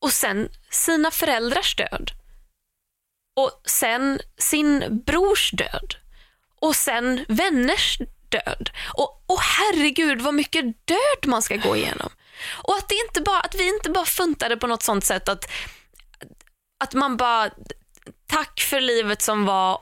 [0.00, 2.10] Och sen sina föräldrars död.
[3.36, 5.94] Och sen sin brors död.
[6.60, 8.70] Och sen vänners död.
[8.94, 12.10] Och, och herregud vad mycket död man ska gå igenom.
[12.52, 15.50] Och att, det inte bara, att vi inte bara funtade på något sånt sätt att,
[16.84, 17.50] att man bara
[18.26, 19.80] tack för livet som var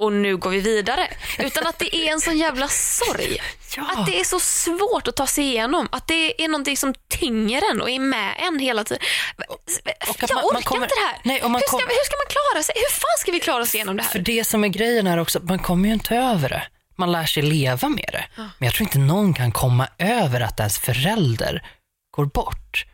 [0.00, 1.08] och nu går vi vidare.
[1.38, 3.38] Utan att det är en sån jävla sorg.
[3.76, 3.86] Ja.
[3.96, 5.88] Att det är så svårt att ta sig igenom.
[5.92, 9.02] Att det är någonting som tynger en och är med en hela tiden.
[9.36, 11.18] Jag man- man orkar kommer- inte det här.
[11.24, 12.74] Nej, man hur, ska, kommer- hur ska man klara sig?
[12.76, 14.24] Hur fan ska vi klara oss igenom det För här?
[14.24, 16.62] det som är grejen är också, man kommer ju inte över det.
[16.96, 18.24] Man lär sig leva med det.
[18.36, 21.62] Men jag tror inte någon kan komma över att ens förälder
[22.10, 22.84] går bort.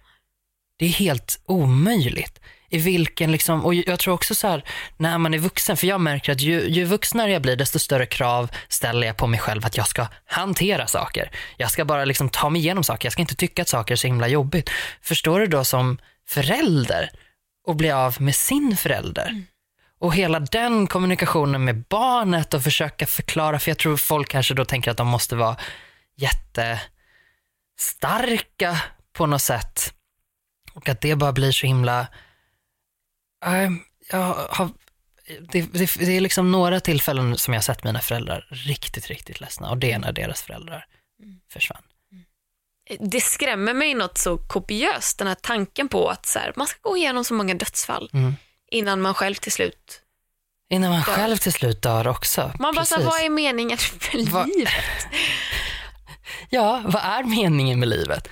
[0.78, 2.40] Det är helt omöjligt.
[2.76, 4.64] I vilken liksom, och jag tror också så här,
[4.96, 8.06] när man är vuxen, för jag märker att ju, ju vuxnare jag blir, desto större
[8.06, 11.30] krav ställer jag på mig själv att jag ska hantera saker.
[11.56, 13.96] Jag ska bara liksom ta mig igenom saker, jag ska inte tycka att saker är
[13.96, 14.70] så himla jobbigt.
[15.02, 17.10] Förstår du då som förälder
[17.66, 19.42] och bli av med sin förälder?
[20.00, 24.64] Och hela den kommunikationen med barnet och försöka förklara, för jag tror folk kanske då
[24.64, 25.56] tänker att de måste vara
[26.16, 29.92] jättestarka på något sätt.
[30.74, 32.06] Och att det bara blir så himla...
[33.44, 33.70] Äh,
[34.10, 34.70] jag har,
[35.52, 39.40] det, det, det är liksom några tillfällen som jag har sett mina föräldrar riktigt, riktigt
[39.40, 40.86] ledsna och det är när deras föräldrar
[41.52, 41.82] försvann.
[43.00, 46.78] Det skrämmer mig något så kopiöst, den här tanken på att så här, man ska
[46.82, 48.34] gå igenom så många dödsfall Mm.
[48.70, 50.02] innan man själv till slut...
[50.70, 51.12] Innan man Dör.
[51.12, 52.52] själv till slut dör också.
[52.58, 53.78] Man bara, så vad är meningen
[54.12, 54.70] med livet?
[56.50, 58.28] Ja, vad är meningen med livet?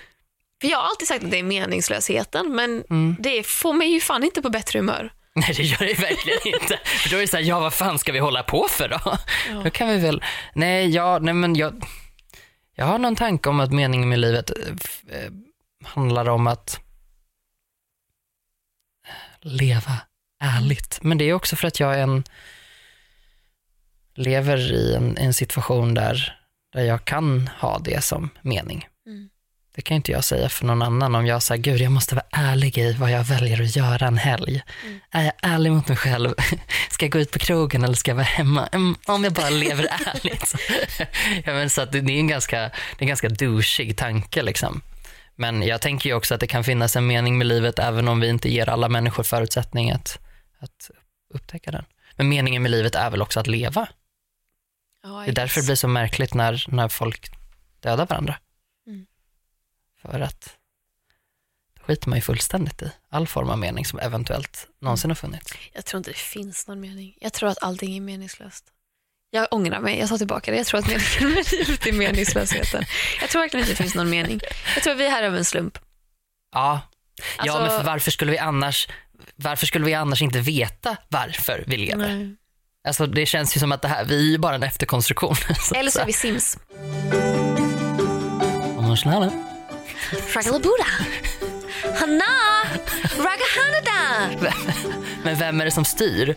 [0.64, 3.16] För jag har alltid sagt att det är meningslösheten, men Mm.
[3.18, 5.12] det får mig ju fan inte på bättre humör.
[5.34, 6.78] Nej det gör det verkligen inte.
[6.84, 9.18] För då är det så här, ja vad fan ska vi hålla på för då?
[9.64, 10.22] Då kan vi väl,
[10.54, 11.84] nej, ja, nej men jag,
[12.74, 15.30] jag har någon tanke om att meningen med livet eh, eh,
[15.84, 16.80] handlar om att
[19.40, 19.92] leva
[20.40, 20.98] ärligt.
[21.02, 22.24] Men det är också för att jag är en,
[24.14, 26.38] lever i en, en situation där,
[26.72, 28.88] där jag kan ha det som mening.
[29.74, 32.24] Det kan inte jag säga för någon annan om jag säger gud jag måste vara
[32.30, 34.62] ärlig i vad jag väljer att göra en helg.
[34.84, 35.00] Mm.
[35.10, 36.34] Är jag ärlig mot mig själv?
[36.90, 38.66] Ska jag gå ut på krogen eller ska jag vara hemma?
[38.66, 40.54] Mm, om jag bara lever ärligt.
[41.44, 44.80] Ja, men så att det, är en ganska, det är en ganska douchig tanke liksom.
[45.36, 48.20] Men jag tänker ju också att det kan finnas en mening med livet även om
[48.20, 50.18] vi inte ger alla människor förutsättning att,
[50.58, 50.90] att
[51.34, 51.84] upptäcka den.
[52.16, 53.88] Men meningen med livet är väl också att leva.
[55.02, 57.30] Ja, Det är därför det blir så märkligt när, när folk
[57.80, 58.36] dödar varandra.
[60.04, 60.56] För att
[61.78, 65.52] då skiter man ju fullständigt i all form av mening som eventuellt någonsin har funnits.
[65.72, 67.16] Jag tror inte det finns någon mening.
[67.20, 68.64] Jag tror att allting är meningslöst.
[69.30, 70.56] Jag ångrar mig, jag tar tillbaka det.
[70.56, 72.84] Jag tror att meningen med livet är meningslösheten.
[73.20, 74.40] Jag tror verkligen inte det finns någon mening.
[74.74, 75.78] Jag tror att vi är här av en slump.
[76.52, 76.80] Ja,
[77.36, 78.88] Alltså- ja men för varför skulle vi annars
[79.36, 82.08] varför skulle vi annars inte veta varför vi lever?
[82.08, 82.36] Nej.
[82.88, 85.34] Alltså det känns ju som att det här, vi är ju bara en efterkonstruktion.
[85.74, 86.58] Eller så är vi Sims.
[89.02, 89.53] säga.
[90.26, 90.86] Fragalabuda.
[91.94, 92.24] Hanna!
[93.16, 94.30] Ragahanada!
[95.22, 96.36] Men vem är det som styr?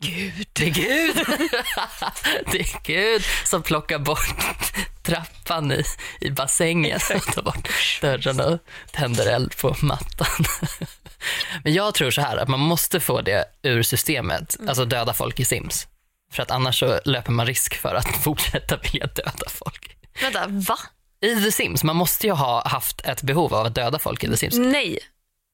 [0.00, 0.46] Gud.
[0.52, 1.16] Det är Gud.
[2.52, 5.84] det är Gud som plockar bort trappan i,
[6.20, 7.68] i bassängen och tar bort
[8.00, 8.58] dörrarna och
[8.92, 10.44] tänder eld på mattan.
[11.64, 15.40] Men jag tror så här att man måste få det ur systemet, alltså döda folk
[15.40, 15.86] i Sims.
[16.32, 19.96] För att annars så löper man risk för att fortsätta vilja döda folk.
[20.20, 20.78] Vänta, va?
[21.24, 24.28] I The Sims, man måste ju ha haft ett behov av att döda folk i
[24.28, 24.54] The Sims.
[24.58, 24.98] Nej.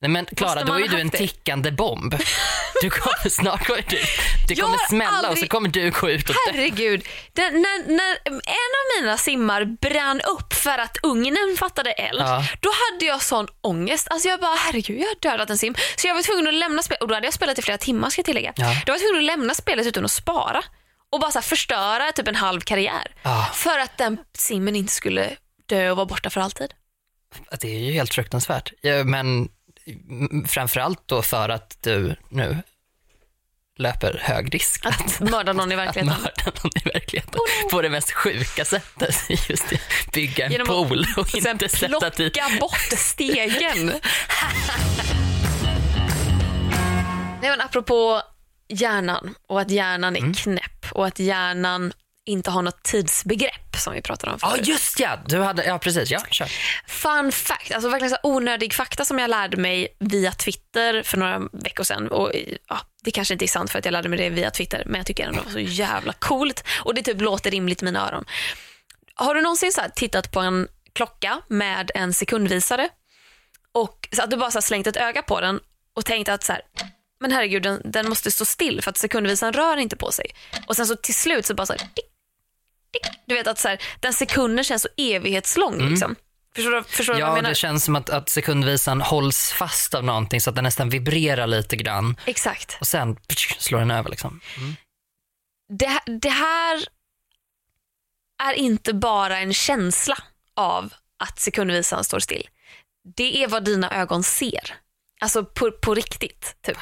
[0.02, 1.18] Nej men Klara, då är ju du en det?
[1.18, 2.14] tickande bomb.
[2.83, 3.98] Du kommer, snart kommer du,
[4.48, 6.52] det kommer smälla och så aldrig- kommer du gå ut och dö.
[6.52, 7.04] Herregud.
[7.33, 12.44] Den, när, när en av mina simmar brann upp för att ugnen fattade eld, Ja.
[12.61, 14.09] då hade jag sån ångest.
[14.11, 15.74] Alltså jag bara, herregud jag har dödat en sim.
[15.96, 18.11] Så jag var tvungen att lämna spelet, och då hade jag spelat i flera timmar
[18.11, 18.52] ska jag tillägga.
[18.56, 18.64] Ja.
[18.87, 20.62] Då var jag tvungen att lämna spelet utan att spara
[21.12, 23.14] och bara så förstöra typ en halv karriär.
[23.22, 23.50] Ja.
[23.54, 25.37] För att den simmen inte skulle
[25.70, 26.74] dö och vara borta för alltid.
[27.61, 28.72] Det är ju helt fruktansvärt.
[29.04, 29.48] Men
[29.87, 32.56] mm, framförallt då för att du nu
[33.78, 36.06] löper hög risk att, Att mörda någon i verkligheten.
[36.22, 39.16] mörda någon i verkligheten på det mest sjuka sättet.
[39.48, 39.80] Just det,
[40.12, 43.87] bygga en Genom pool och Sen inte sätta dit plocka bort stegen.
[47.42, 48.22] Nej, men apropå
[48.68, 50.30] hjärnan och att hjärnan Mm.
[50.30, 51.92] är knäpp och att hjärnan
[52.26, 54.68] inte har något tidsbegrepp som vi pratade om Ja förut.
[54.68, 56.48] just ja, du hade, ja precis, ja kör.
[56.87, 61.38] Fun fact, alltså verkligen så onödig fakta som jag lärde mig via Twitter för några
[61.52, 62.09] veckor sedan.
[62.09, 62.33] Och,
[62.68, 64.94] ja, det kanske inte är sant för att jag lärde mig det via Twitter men
[64.98, 68.09] jag tycker ändå det var så jävla coolt och det typ låter rimligt i mina
[68.09, 68.24] öron.
[69.14, 72.88] Har du någonsin så tittat på en klocka med en sekundvisare
[73.72, 75.61] och så att du bara så slängt ett öga på den
[75.96, 76.62] och tänkt att så här,
[77.20, 80.26] men herregud den, den måste stå still för att sekundvisaren rör inte på sig.
[80.66, 82.04] Och sen så till slut så bara så här, tick.
[83.26, 85.88] Du vet att så här, den sekunden känns så evighetslång.
[85.90, 86.16] Liksom.
[86.55, 87.48] Förstår du, förstår du vad jag Ja, menar?
[87.48, 91.46] det känns som att, att sekundvisan hålls fast av någonting så att den nästan vibrerar
[91.46, 92.76] lite grann Exakt.
[92.81, 94.40] och sen psh, slår den över liksom.
[95.68, 96.85] Det, det här
[98.42, 100.18] är inte bara en känsla
[100.57, 102.48] av att sekundvisaren står still.
[103.16, 104.74] Det är vad dina ögon ser.
[105.20, 106.57] Alltså på, på riktigt.
[106.62, 106.79] Typ.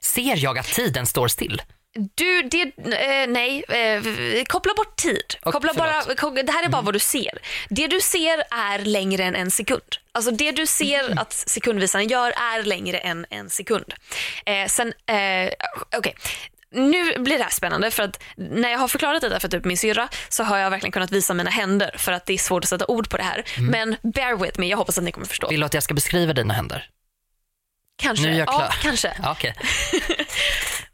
[0.00, 1.62] Ser jag att tiden står still?
[2.14, 4.02] Du, det, eh, nej, eh,
[4.44, 5.34] koppla bort tid.
[5.42, 6.46] Och, koppla bara, förlåt.
[6.46, 7.38] det här är bara vad du ser.
[7.68, 9.82] Det du ser är längre än en sekund.
[10.12, 13.94] Alltså det du ser att sekundvisaren gör är längre än en sekund.
[14.46, 15.50] Eh, sen, eh,
[15.96, 16.14] okej.
[16.72, 19.76] Nu blir det här spännande för att när jag har förklarat detta för typ min
[19.78, 22.68] syrra så har jag verkligen kunnat visa mina händer för att det är svårt att
[22.70, 23.44] sätta ord på det här.
[23.58, 25.48] Men bear with me, jag hoppas att ni kommer förstå.
[25.48, 26.88] Vill du att jag ska beskriva dina händer?
[28.02, 28.26] Kanske.
[28.26, 28.74] Nu är jag Ja, klar.
[28.82, 29.12] kanske.
[29.22, 29.54] Ja, Okej.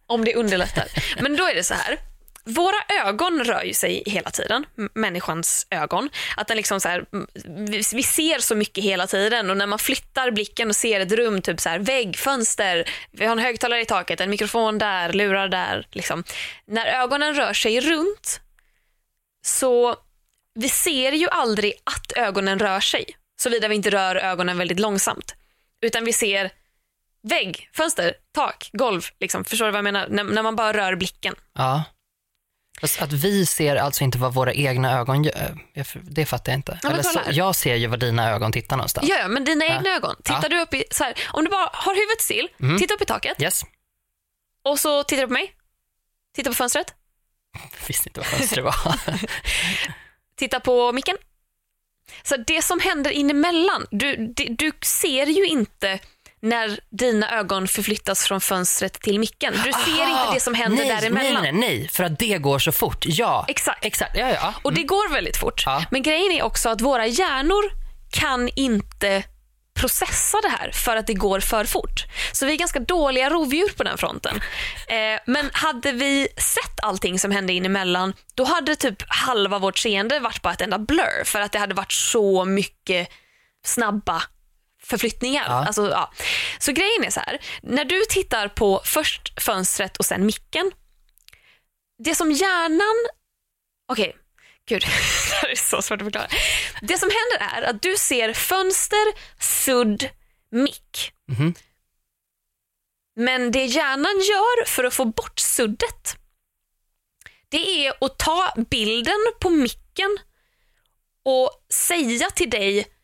[0.07, 0.85] Om det underlättar.
[1.21, 1.99] Men då är det så här.
[2.49, 6.11] Våra ögon rör ju sig hela tiden, människans ögon.
[6.37, 7.05] Att den liksom så här,
[7.45, 11.13] vi, vi ser så mycket hela tiden och när man flyttar blicken och ser ett
[11.13, 15.13] rum, typ så här, vägg, fönster, vi har en högtalare i taket, en mikrofon där,
[15.13, 15.87] lurar där.
[15.93, 16.25] Liksom.
[16.67, 18.41] När ögonen rör sig runt
[19.45, 19.97] så
[20.55, 23.05] vi ser ju aldrig att ögonen rör sig,
[23.37, 25.35] såvida vi inte rör ögonen väldigt långsamt.
[25.81, 26.51] Utan vi ser
[27.23, 29.03] vägg, fönster, tak, golv.
[29.21, 29.45] Liksom.
[29.45, 30.07] Förstår du vad jag menar?
[30.09, 31.35] När, när man bara rör blicken.
[31.55, 31.85] Ja.
[32.81, 36.59] Fast att vi ser alltså inte vad våra egna ögon gör, jag- det fattar jag
[36.59, 36.79] inte.
[36.83, 39.09] men Eller så, jag ser ju vad dina ögon tittar någonstans.
[39.09, 40.17] Ja, ja, men dina egna ögon.
[40.17, 40.49] Tittar Ja.
[40.49, 43.43] du upp i, så här, om du bara har huvudet still, titta upp i taket.
[43.43, 43.63] Yes.
[44.65, 45.53] Och så tittar du på mig.
[46.37, 46.95] Titta på fönstret.
[47.53, 48.75] Jag visste inte vad fönster var.
[50.37, 51.17] Titta på micken.
[52.23, 55.99] Så det som händer inemellan, du, du, du ser ju inte
[56.43, 59.53] när dina ögon förflyttas från fönstret till micken.
[59.65, 61.43] Du ser Aha, inte det som händer nej, däremellan.
[61.43, 63.05] Nej, nej, nej, för att det går så fort.
[63.07, 63.85] Ja, Exakt.
[63.85, 64.17] exakt.
[64.17, 64.55] Ja, ja.
[64.63, 65.63] Och det går väldigt fort.
[65.67, 65.85] Ja.
[65.91, 67.65] Men grejen är också att våra hjärnor
[68.11, 69.25] kan inte
[69.77, 72.05] processa det här för att det går för fort.
[72.33, 74.41] Så vi är ganska dåliga rovdjur på den fronten.
[74.89, 80.21] Eh, men hade vi sett allting som hände inemellan, då hade typ halva vårt seende
[80.21, 83.09] varit bara ett enda blur för att det hade varit så mycket
[83.65, 84.23] snabba
[84.87, 85.45] förflyttningar.
[85.49, 85.67] Ja.
[85.67, 86.13] Alltså, ja.
[86.59, 90.73] Så grejen är så här, när du tittar på först fönstret och sen micken,
[92.05, 92.97] det som hjärnan...
[93.89, 94.17] Okej,
[94.69, 94.81] gud,
[95.31, 96.29] det här är så svårt att förklara.
[96.83, 100.09] Det som händer är att du ser fönster, sudd,
[100.51, 101.13] mick.
[101.29, 101.55] Mhm.
[103.17, 106.17] Men det hjärnan gör för att få bort suddet,
[107.49, 110.19] det är att ta bilden på micken
[111.23, 112.96] och säga till dig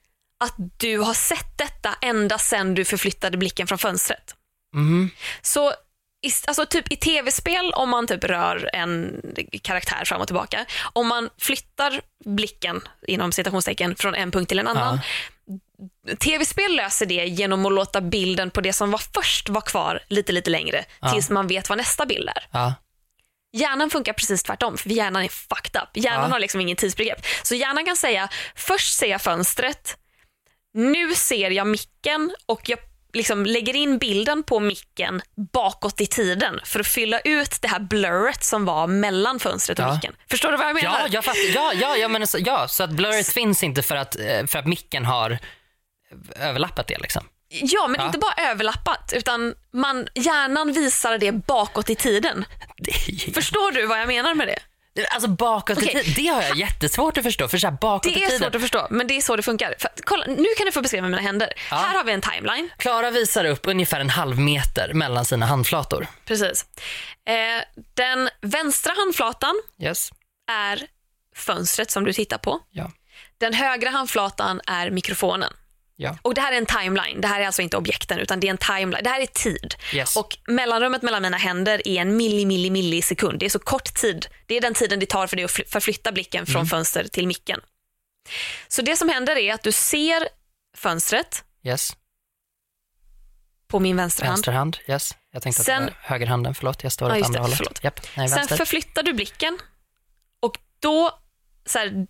[0.43, 4.35] att du har sett detta ända sedan du förflyttade blicken från fönstret.
[4.75, 5.11] Mhm.
[5.43, 5.71] Så
[6.27, 9.21] i, alltså typ i tv-spel, om man typ rör en
[9.63, 14.69] karaktär fram och tillbaka, om man flyttar blicken inom citationstecken från en punkt till en
[14.69, 15.01] annan.
[16.19, 20.33] Tv-spel löser det genom att låta bilden på det som var först vara kvar lite,
[20.33, 22.47] lite längre tills man vet vad nästa bild är.
[22.51, 22.75] Ja.
[23.57, 25.89] Hjärnan funkar precis tvärtom, för hjärnan är fucked up.
[25.97, 26.35] Hjärnan Ja.
[26.35, 27.27] har liksom ingen tidsbegrepp.
[27.43, 29.97] Så hjärnan kan säga, först ser jag fönstret,
[30.75, 32.79] nu ser jag micken och jag
[33.15, 37.81] liksom lägger in bilden på micken bakåt i tiden för att fylla ut det här
[37.81, 39.95] blurret som var mellan fönstret och Ja.
[39.95, 40.15] micken.
[40.31, 41.01] Förstår du vad jag menar?
[41.01, 41.55] Ja, jag fattar.
[41.55, 44.59] Ja, ja, ja, men så, ja, så att blurret finns inte för att, eh, för
[44.59, 45.39] att micken har
[46.37, 47.25] överlappat det liksom.
[47.49, 48.07] Ja, men Ja.
[48.07, 52.45] inte bara överlappat, utan man, hjärnan visar det bakåt i tiden.
[52.77, 54.59] Det, är Förstår du vad jag menar med det?
[55.11, 57.49] Alltså bakåt i tiden, det har jag jättesvårt att förstå.
[57.49, 59.75] För så här, bakåt Det är svårt att förstå, men det är så det funkar.
[59.79, 61.53] För, kolla, nu kan du få beskriva mina händer.
[61.71, 61.77] Ja.
[61.77, 62.71] Här har vi en timeline.
[62.77, 66.07] Klara visar upp ungefär en halv meter mellan sina handflator.
[66.25, 66.67] Precis.
[67.29, 67.35] Eh,
[67.95, 70.11] den vänstra handflatan Yes.
[70.51, 70.87] är
[71.37, 72.61] fönstret som du tittar på.
[72.71, 72.91] Ja.
[73.39, 75.53] Den högra handflatan är mikrofonen.
[76.03, 76.17] Ja.
[76.23, 77.21] Och Det här är en timeline.
[77.21, 79.05] Det här är alltså inte objekten, utan det är en timeline.
[79.05, 79.75] Det här är tid.
[79.95, 80.17] Yes.
[80.17, 83.39] Och mellanrummet mellan mina händer är en milli, milli, millisekund.
[83.41, 84.27] Det är så kort tid.
[84.47, 87.27] Det är den tiden det tar för dig att fly- förflytta blicken från fönster till
[87.27, 87.61] micken.
[88.69, 90.29] Så det som händer är att du ser
[90.77, 91.97] fönstret Yes.
[93.69, 94.37] på min vänstra hand.
[94.37, 94.79] Vänster hand.
[94.89, 95.15] Yes.
[95.33, 96.55] Jag tänkte Sen- att det var högerhanden.
[96.55, 97.57] Förlåt, jag står Ja, åt just andra det.
[97.57, 97.85] hållet.
[97.85, 98.01] Japp.
[98.17, 99.59] Nej, Sen förflyttar du blicken
[100.41, 101.19] och då,
[101.67, 102.07] så här,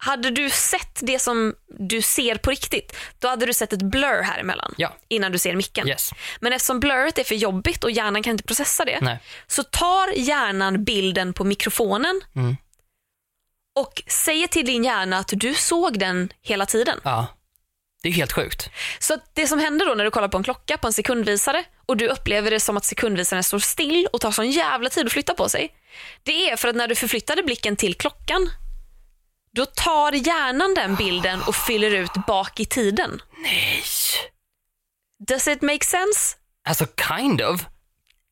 [0.00, 4.22] hade du sett det som du ser på riktigt, då hade du sett ett blur
[4.22, 4.96] här emellan Ja.
[5.08, 5.88] innan du ser micken.
[5.88, 6.10] Yes.
[6.40, 9.18] Men eftersom blurret är för jobbigt och hjärnan kan inte processa det, Nej.
[9.46, 12.56] så tar hjärnan bilden på mikrofonen Mm.
[13.80, 17.00] och säger till din hjärna att du såg den hela tiden.
[17.04, 17.26] Ja.
[18.02, 18.70] Det är helt sjukt.
[18.98, 21.96] Så det som händer då när du kollar på en klocka på en sekundvisare och
[21.96, 25.34] du upplever det som att sekundvisaren står still och tar sån jävla tid att flytta
[25.34, 25.74] på sig.
[26.22, 28.50] Det är för att när du förflyttade blicken till klockan
[29.54, 33.22] då tar hjärnan den bilden och fyller ut bak i tiden.
[33.42, 33.82] Nej.
[35.28, 36.36] Does it make sense?
[36.68, 37.64] Alltså kind of.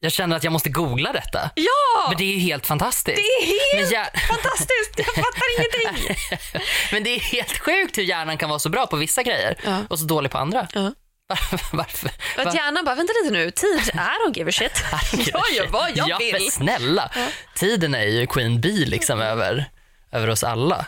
[0.01, 1.51] Jag känner att jag måste googla detta.
[1.55, 2.09] Ja!
[2.09, 3.17] Men det är ju helt fantastiskt.
[3.17, 4.93] Det är helt hjär- fantastiskt!
[4.97, 6.17] Jag fattar ingenting.
[6.93, 9.79] Men det är helt sjukt hur hjärnan kan vara så bra på vissa grejer Ja.
[9.91, 10.69] och så dålig på andra.
[10.73, 10.93] Ja.
[11.73, 12.11] Varför?
[12.37, 14.85] att hjärnan bara, vänta lite nu, tid, I don't give a shit.
[15.27, 16.53] Jag gör vad jag ja, vill.
[16.53, 17.11] snälla,
[17.55, 19.71] tiden är ju Queen Bee liksom över,
[20.13, 20.87] över oss alla.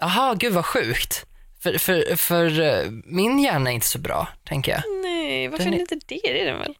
[0.00, 1.26] Jaha, gud vad sjukt.
[1.62, 4.82] För, för, för eh, min hjärna är inte så bra, tänker jag.
[5.02, 6.20] Nej, varför Den är det inte det?
[6.22, 6.74] Det är den väl?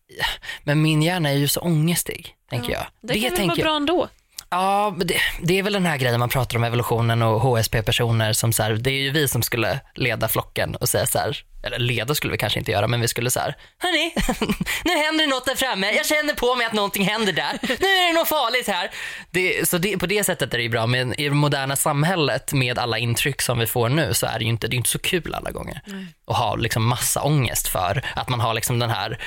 [0.65, 2.87] Men min hjärna är ju så ångestig, tänker jag.
[3.01, 4.09] Det, kan väl vara bra ändå.
[4.51, 8.53] Ja, det, det är väl den här grejen man pratar om evolutionen och HSP-personer som
[8.53, 11.79] så här, det är ju vi som skulle leda flocken och säga så här, eller
[11.79, 14.15] leda skulle vi kanske inte göra, men vi skulle så här, hörni,
[14.85, 17.87] nu händer det något där framme, jag känner på mig att någonting händer där, nu
[17.87, 18.91] är det något farligt här.
[19.31, 22.53] Det, så det, på det sättet är det ju bra, men i det moderna samhället
[22.53, 24.99] med alla intryck som vi får nu så är det ju inte, det inte så
[24.99, 25.83] kul alla gånger.
[26.27, 29.19] Och ha liksom massa ångest för att man har liksom den här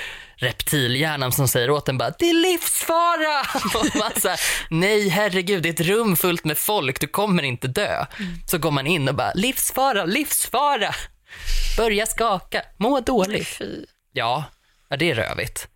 [0.42, 3.42] reptilhjärnan som säger åt en bara det är livsfara.
[3.80, 4.40] Och man så här,
[4.70, 8.06] Nej herregud, det är ett rum fullt med folk, du kommer inte dö.
[8.48, 10.96] Så går man in och bara livsfara, livsfara.
[11.78, 13.48] Börja skaka, må dåligt.
[13.48, 13.86] Fy.
[14.12, 14.44] Ja,
[14.90, 15.68] ja det är rövigt.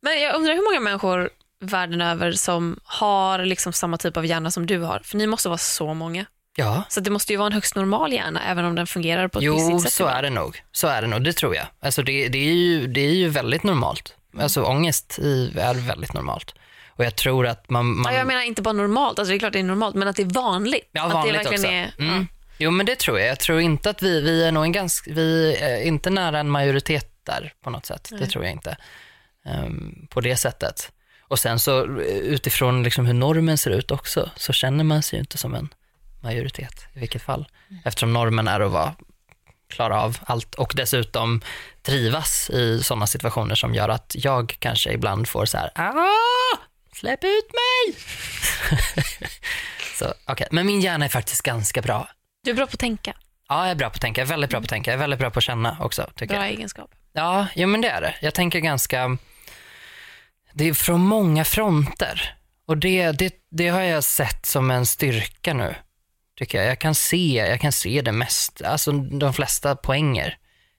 [0.00, 1.30] Men jag undrar hur många människor
[1.60, 5.00] världen över som har liksom samma typ av hjärna som du har.
[5.04, 6.26] För ni måste vara så många.
[6.56, 9.38] Ja, Så det måste ju vara en högst normal hjärna även om den fungerar på
[9.38, 9.92] ett jo visst sätt.
[9.92, 10.62] så är det nog.
[10.72, 11.66] Så är det nog, det tror jag.
[11.80, 14.14] Alltså det, det, är, ju, det är ju väldigt normalt.
[14.40, 16.54] Alltså ångest i- är väldigt normalt.
[16.88, 17.86] Och jag tror att man...
[17.86, 20.08] man Ja, jag menar inte bara normalt, alltså det är klart det är normalt, men
[20.08, 20.88] att det är vanligt.
[20.92, 22.02] Ja, att vanligt det verkligen också.
[22.02, 22.26] Är, mm.
[22.30, 22.37] ja.
[22.58, 23.28] Jo, men det tror jag.
[23.28, 26.50] Jag tror inte att vi, vi är nog en ganska, vi är inte nära en
[26.50, 28.10] majoritet där på något sätt.
[28.18, 28.76] Det tror jag inte.
[29.44, 30.92] Ehm, på det sättet.
[31.20, 35.16] Och sen så eh, utifrån liksom hur normen ser ut också, så känner man sig
[35.16, 35.68] ju inte som en
[36.20, 37.48] majoritet i vilket fall.
[37.84, 38.94] Eftersom normen är att vara,
[39.68, 41.40] klara av allt och dessutom
[41.82, 45.70] trivas i sådana situationer som gör att jag kanske ibland får så här,
[46.96, 47.96] släpp ut mig!
[49.98, 50.48] så, okej.
[50.50, 52.08] Men min hjärna är faktiskt ganska bra.
[52.44, 53.14] Du är bra på att tänka,
[53.48, 54.20] Ja, jag är bra på att tänka.
[54.20, 54.90] Jag är väldigt bra på att tänka.
[54.90, 56.52] Jag är väldigt bra på att känna också, tycker bra jag.
[56.54, 56.90] egenskap.
[57.12, 58.14] Ja, jo, men det är det.
[58.20, 59.16] Jag tänker ganska...
[60.52, 62.34] Det är från många fronter.
[62.66, 65.74] Och det, det, det har jag sett som en styrka nu,
[66.38, 66.66] tycker jag.
[66.70, 70.38] Jag kan se, jag kan se det mest, alltså de flesta poänger.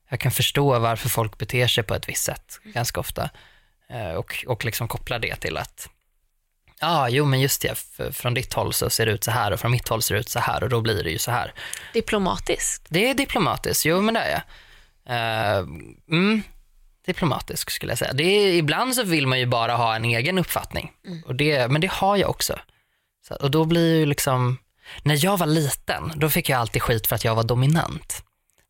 [0.09, 3.29] Jag kan förstå varför folk beter sig på ett visst sätt ganska ofta.
[3.89, 5.89] Eh, Och, och liksom koppla det till att
[6.81, 9.31] Ja, ah, jo men just det, F- från ditt håll så ser det ut så
[9.31, 11.17] här och från mitt håll ser det ut så här och då blir det ju
[11.17, 11.53] så här.
[11.93, 12.85] Diplomatiskt.
[12.89, 14.41] Det är diplomatiskt, jo men det är jag.
[15.15, 15.57] Eh,
[16.11, 16.41] mm,
[17.05, 18.13] diplomatisk skulle jag säga.
[18.13, 20.91] Det är, ibland så vill man ju bara ha en egen uppfattning,
[21.25, 22.59] och det, men det har jag också.
[23.27, 24.57] Så, och då blir ju liksom,
[25.03, 28.23] när jag var liten, då fick jag alltid skit för att jag var dominant,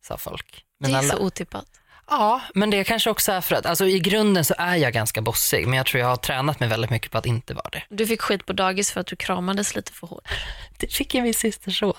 [0.06, 0.64] sa folk.
[0.80, 1.66] Men det är så otippat.
[2.10, 5.20] Ja, men det kanske också är för att, alltså i grunden så är jag ganska
[5.20, 7.82] bossig, men jag tror jag har tränat mig väldigt mycket på att inte vara det.
[7.88, 10.28] Du fick skit på dagis för att du kramades lite för hårt.
[10.78, 11.92] Det fick jag min systers son.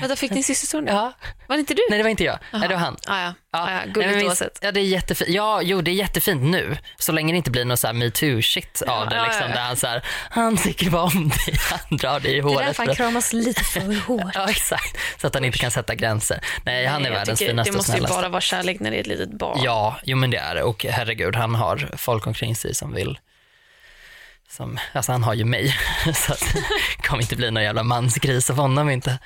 [0.00, 0.92] Vänta, fick din syster son det?
[0.92, 1.12] Ja.
[1.48, 1.82] Var det inte du?
[1.90, 2.38] Nej, det var inte jag.
[2.52, 2.96] Nej, det var han.
[3.06, 3.92] Ah, ja, Ja, ah, ja.
[3.92, 4.58] gulligt oavsett.
[4.62, 5.30] Ja, det är jättefint.
[5.30, 6.76] Ja, jo, det är jättefint nu.
[6.98, 9.16] Så länge det inte blir här metoo-shit av det.
[9.16, 9.54] ja, Liksom, ja.
[9.54, 12.42] Där han, så här, han tycker bara om dig, han drar dig i Det är
[12.42, 12.66] håret.
[12.66, 14.32] därför han kramas lite för hårt.
[14.34, 14.96] Ja, exakt.
[15.20, 16.40] Så att han inte kan sätta gränser.
[16.64, 18.16] Nej, han är Nej, världens finaste Det och måste ju snällaste.
[18.20, 19.58] bara vara kärlek när det är ett litet barn.
[19.62, 20.62] Ja, jo men det är det.
[20.62, 23.18] Och herregud, han har folk omkring sig som vill
[24.50, 25.74] som, alltså han har ju mig,
[26.14, 29.18] så det kommer inte bli någon jävla mansgris av honom inte.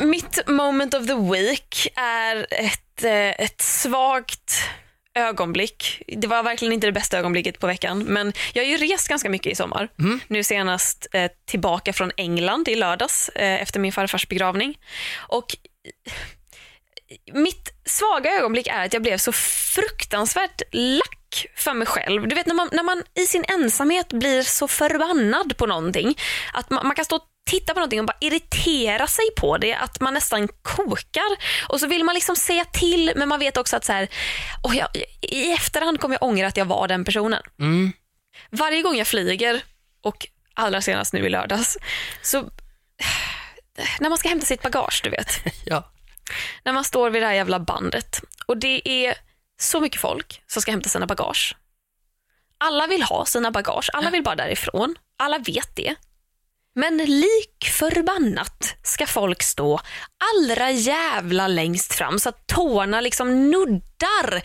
[0.00, 4.68] Mitt moment of the week är ett, eh, ett svagt
[5.14, 6.02] ögonblick.
[6.06, 9.30] Det var verkligen inte det bästa ögonblicket på veckan, men jag har ju rest ganska
[9.30, 9.88] mycket i sommar.
[10.28, 14.78] Nu senast eh, tillbaka från England i lördags eh, efter min farfars begravning.
[15.16, 15.56] Och
[17.32, 21.21] mitt svaga ögonblick är att jag blev så fruktansvärt lack
[21.56, 22.28] för mig själv.
[22.28, 26.18] Du vet när man, när man i sin ensamhet blir så förbannad på någonting,
[26.52, 29.74] att man, man kan stå och titta på någonting och bara irritera sig på det,
[29.74, 31.36] att man nästan kokar.
[31.68, 34.08] Och så vill man liksom säga till, men man vet också att så här,
[34.62, 34.88] oh, jag,
[35.20, 37.42] i efterhand kommer jag ångra att jag var den personen.
[37.58, 37.92] Mm.
[38.50, 39.62] Varje gång jag flyger,
[40.02, 41.78] och allra senast nu i lördags,
[42.22, 42.50] så
[44.00, 45.92] när man ska hämta sitt bagage, du vet Ja.
[46.64, 49.14] när man står vid det här jävla bandet och det är
[49.62, 51.56] så mycket folk som ska hämta sina bagage.
[52.58, 54.94] Alla vill ha sina bagage, alla vill bara därifrån.
[55.16, 55.94] Alla vet det.
[56.74, 59.80] Men lik förbannat ska folk stå
[60.34, 63.91] allra jävla längst fram så att tårna liksom nuddar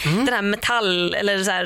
[0.04, 1.66] den här metall eller så här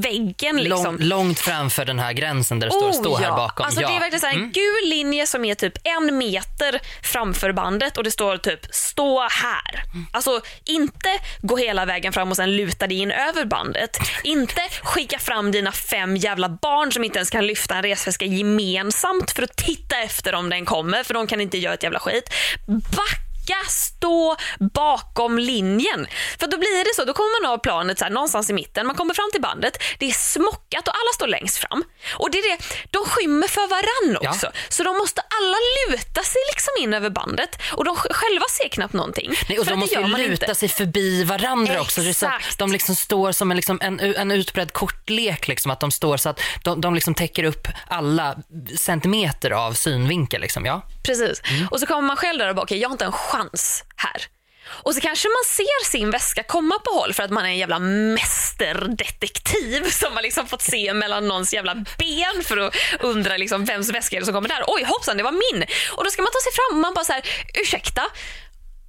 [0.00, 0.56] väggen.
[0.56, 0.96] Liksom.
[0.96, 3.66] Lång, långt framför den här gränsen där det står stå här bakom.
[3.66, 3.88] Alltså, ja.
[3.88, 4.00] Mm.
[4.00, 7.96] Det är verkligen så här, en gul linje som är typ en meter framför bandet
[7.96, 9.84] och det står typ stå här.
[10.12, 11.08] Alltså inte
[11.42, 13.98] gå hela vägen fram och sen luta dig in över bandet.
[14.24, 19.30] Inte skicka fram dina fem jävla barn som inte ens kan lyfta en resväska gemensamt
[19.30, 22.30] för att titta efter om den kommer för de kan inte göra ett jävla skit.
[22.66, 23.27] Backa
[23.68, 24.36] stå
[24.74, 26.06] bakom linjen.
[26.40, 28.86] För då blir det så, då kommer man av planet så här, någonstans i mitten,
[28.86, 31.84] man kommer fram till bandet, det är smockat och alla står längst fram.
[32.14, 34.30] Och det är det, de skymmer för varann Ja.
[34.30, 34.50] också.
[34.68, 35.56] Så de måste alla
[35.88, 39.32] luta sig liksom in över bandet och de sj- själva ser knappt någonting.
[39.48, 40.54] Nej, och de måste ju luta inte.
[40.54, 42.00] sig förbi varandra också.
[42.00, 42.58] Det är så Exakt.
[42.58, 45.48] de liksom står som en, liksom en, en utbredd kortlek.
[45.48, 48.36] Liksom, att de står så att de, de liksom täcker upp alla
[48.76, 50.40] centimeter av synvinkel.
[50.40, 50.82] Liksom, ja.
[51.08, 51.42] Precis.
[51.50, 51.68] Mm.
[51.70, 54.26] Och så kommer man själv där och bara, okej jag har inte en chans här.
[54.70, 57.58] Och så kanske man ser sin väska komma på håll för att man är en
[57.58, 63.64] jävla mästerdetektiv som har liksom fått se mellan någons jävla ben för att undra liksom
[63.64, 64.64] vems väska är det som kommer där.
[64.66, 65.64] Oj hoppsan, det var min.
[65.92, 67.22] Och då ska man ta sig fram och man bara så här,
[67.54, 68.02] ursäkta?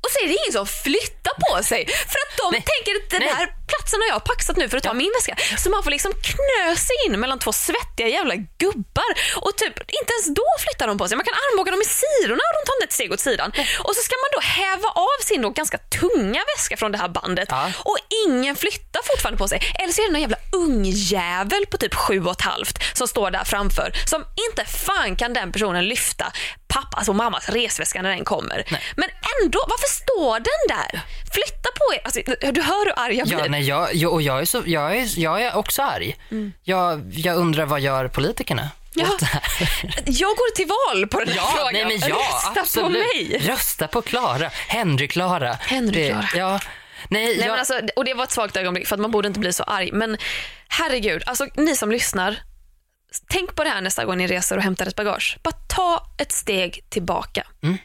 [0.03, 2.63] Och så är det ingen som flyttar på sig för att de Nej.
[2.71, 3.33] tänker att den Nej.
[3.35, 5.35] här platsen har jag paxat nu för att ta min väska.
[5.63, 9.09] Så man får liksom knö sig in mellan två svettiga jävla gubbar
[9.45, 11.15] och typ inte ens då flyttar de på sig.
[11.17, 13.49] Man kan armbåga dem i sidorna och de tar inte ett steg åt sidan.
[13.85, 17.09] Och så ska man då häva av sin då ganska tunga väska från det här
[17.09, 17.71] bandet Ja.
[17.89, 17.97] och
[18.27, 19.59] ingen flyttar fortfarande på sig.
[19.79, 23.31] Eller så är det någon jävla ungjävel på typ sju och ett halvt som står
[23.31, 26.31] där framför som inte fan kan den personen lyfta
[26.67, 28.63] pappas alltså mammas resväska när den kommer.
[28.95, 29.09] Men
[29.43, 31.01] ändå, varför står den där?
[31.33, 32.01] Flytta på er.
[32.03, 32.19] Alltså,
[32.51, 33.37] du hör hur arg jag blir.
[33.39, 36.15] Ja, nej, jag, jag, och jag, är så, jag, är, jag är också arg.
[36.63, 38.69] Jag, jag undrar vad gör politikerna?
[38.93, 39.05] Ja.
[40.05, 41.73] Jag går till val på den här Ja, frågan.
[41.73, 42.85] nej, men ja, Rösta absolut.
[42.85, 43.37] på mig.
[43.47, 44.49] Rösta på Klara.
[44.67, 45.53] Henry-Klara.
[45.61, 46.27] Henry-Klara.
[46.35, 46.59] Ja.
[47.07, 49.27] Nej, Nej, jag, men alltså, och det var ett svagt ögonblick för att man borde
[49.27, 49.89] inte bli så arg.
[49.93, 50.17] Men
[50.67, 52.39] herregud, alltså, ni som lyssnar.
[53.29, 55.37] Tänk på det här nästa gång ni reser och hämtar ett bagage.
[55.43, 57.47] Bara ta ett steg tillbaka.
[57.63, 57.77] Mm.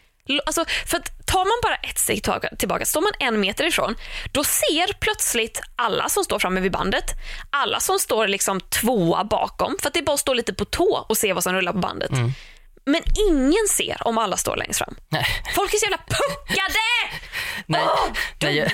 [0.47, 2.25] Alltså, för att tar man bara ett steg
[2.59, 3.95] tillbaka, står man en meter ifrån,
[4.33, 7.05] då ser plötsligt alla som står framme vid bandet,
[7.51, 10.65] alla som står liksom tvåa bakom, för att det är bara att stå lite på
[10.65, 12.11] tå och se vad som rullar på bandet.
[12.11, 12.33] Mm.
[12.87, 14.97] Men ingen ser om alla står längst fram.
[15.09, 16.75] nej, Folk är så jävla puckade!
[17.67, 18.71] nej, Åh, nej, jag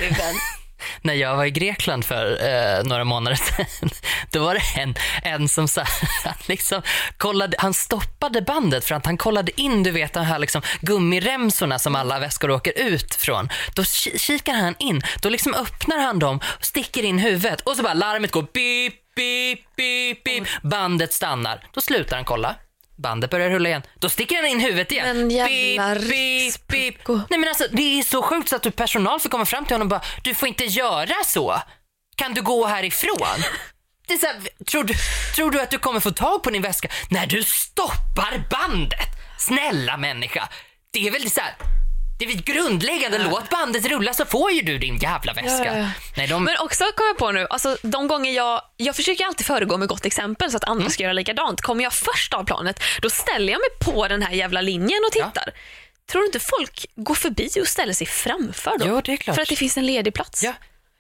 [1.03, 3.91] när jag var i Grekland för eh, några månader sedan,
[4.31, 5.85] då var det en, en som sa,
[6.25, 6.83] han, liksom
[7.17, 11.79] kollade, han stoppade bandet för att han kollade in du vet de här liksom gummiremsorna
[11.79, 13.49] som alla väskor åker ut från.
[13.75, 17.95] Då kikar han in, då liksom öppnar han dem, sticker in huvudet och så bara
[17.95, 20.49] larmet går bip, bip, bip, bip.
[20.63, 21.65] Bandet stannar.
[21.73, 22.57] Då slutar han kolla.
[23.01, 23.83] Bandet börjar rulla igen.
[23.99, 25.17] Då sticker han in huvudet igen.
[25.17, 26.11] Men jävla beep, beep, beep.
[26.11, 27.21] rikspucko.
[27.31, 29.75] Nej men alltså det är så sjukt så att du personal får komma fram till
[29.75, 31.63] honom och bara, du får inte göra så.
[32.17, 33.19] Kan du gå härifrån?
[34.07, 34.95] Det är så här, tror, du,
[35.35, 39.09] tror du att du kommer få tag på din väska när du stoppar bandet?
[39.39, 40.49] Snälla människa.
[40.93, 41.55] Det är väl så här,
[42.27, 45.65] det är grundläggande, låt bandet rulla så får ju du din jävla väska.
[45.67, 45.89] Ja, ja, ja.
[46.17, 49.47] Nej, de, Men också kom jag på nu, alltså, de gånger jag, jag försöker alltid
[49.47, 50.91] föregå med gott exempel så att andra Mm.
[50.91, 51.61] ska göra likadant.
[51.61, 55.13] Kommer jag först av planet, då ställer jag mig på den här jävla linjen och
[55.13, 55.53] tittar.
[56.11, 58.87] Tror du inte folk går förbi och ställer sig framför då?
[58.89, 59.35] Jo, det är klart.
[59.37, 60.43] För att det finns en ledig plats.
[60.43, 60.53] ja,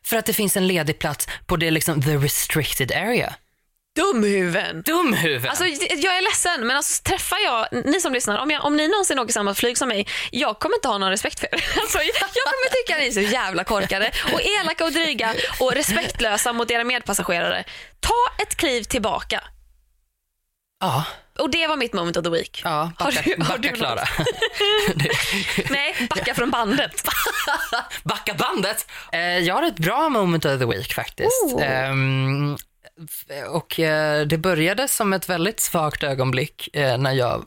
[0.07, 3.35] för att det finns en ledig plats på det liksom the restricted area.
[4.01, 4.83] Dumhuvuden!
[4.83, 5.47] Dumhuvud.
[5.51, 8.89] Alltså, jag är ledsen, men alltså, träffar jag, ni som lyssnar, om, jag, om ni
[8.89, 11.65] någonsin åker samma flyg som mig, jag kommer inte ha någon respekt för er.
[11.81, 16.53] Alltså, jag kommer tycka ni är så jävla korkade och elaka och dryga och respektlösa
[16.53, 17.65] mot era medpassagerare.
[18.01, 19.41] Ta ett kliv tillbaka.
[20.81, 21.05] ja,
[21.39, 22.61] Och det var mitt moment of the week.
[22.65, 23.79] ja, Har backa, du- har backa du något?
[23.79, 24.05] Klara.
[25.71, 27.05] Nej, backa från bandet.
[28.03, 28.87] Backa bandet.
[29.13, 31.43] Eh, jag har ett bra moment of the week faktiskt.
[31.45, 31.63] Oh.
[31.63, 32.61] F-
[33.49, 37.45] och eh, det började som ett väldigt svagt ögonblick eh, när jag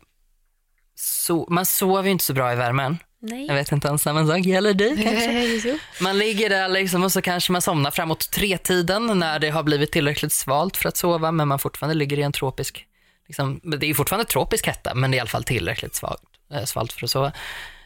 [0.95, 2.97] so man sover ju inte så bra i värmen.
[3.19, 3.45] Nej.
[3.45, 5.79] Jag vet inte om samma sak gäller dig kanske.
[6.01, 9.91] Man ligger där liksom och så kanske man somnar framåt tretiden när det har blivit
[9.91, 12.85] tillräckligt svalt för att sova men man fortfarande ligger i en tropisk,
[13.27, 16.21] liksom, det är fortfarande tropisk hetta men det är i alla fall tillräckligt svalt,
[16.53, 17.31] äh, svalt för att sova.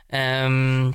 [0.10, 0.94] Ehm,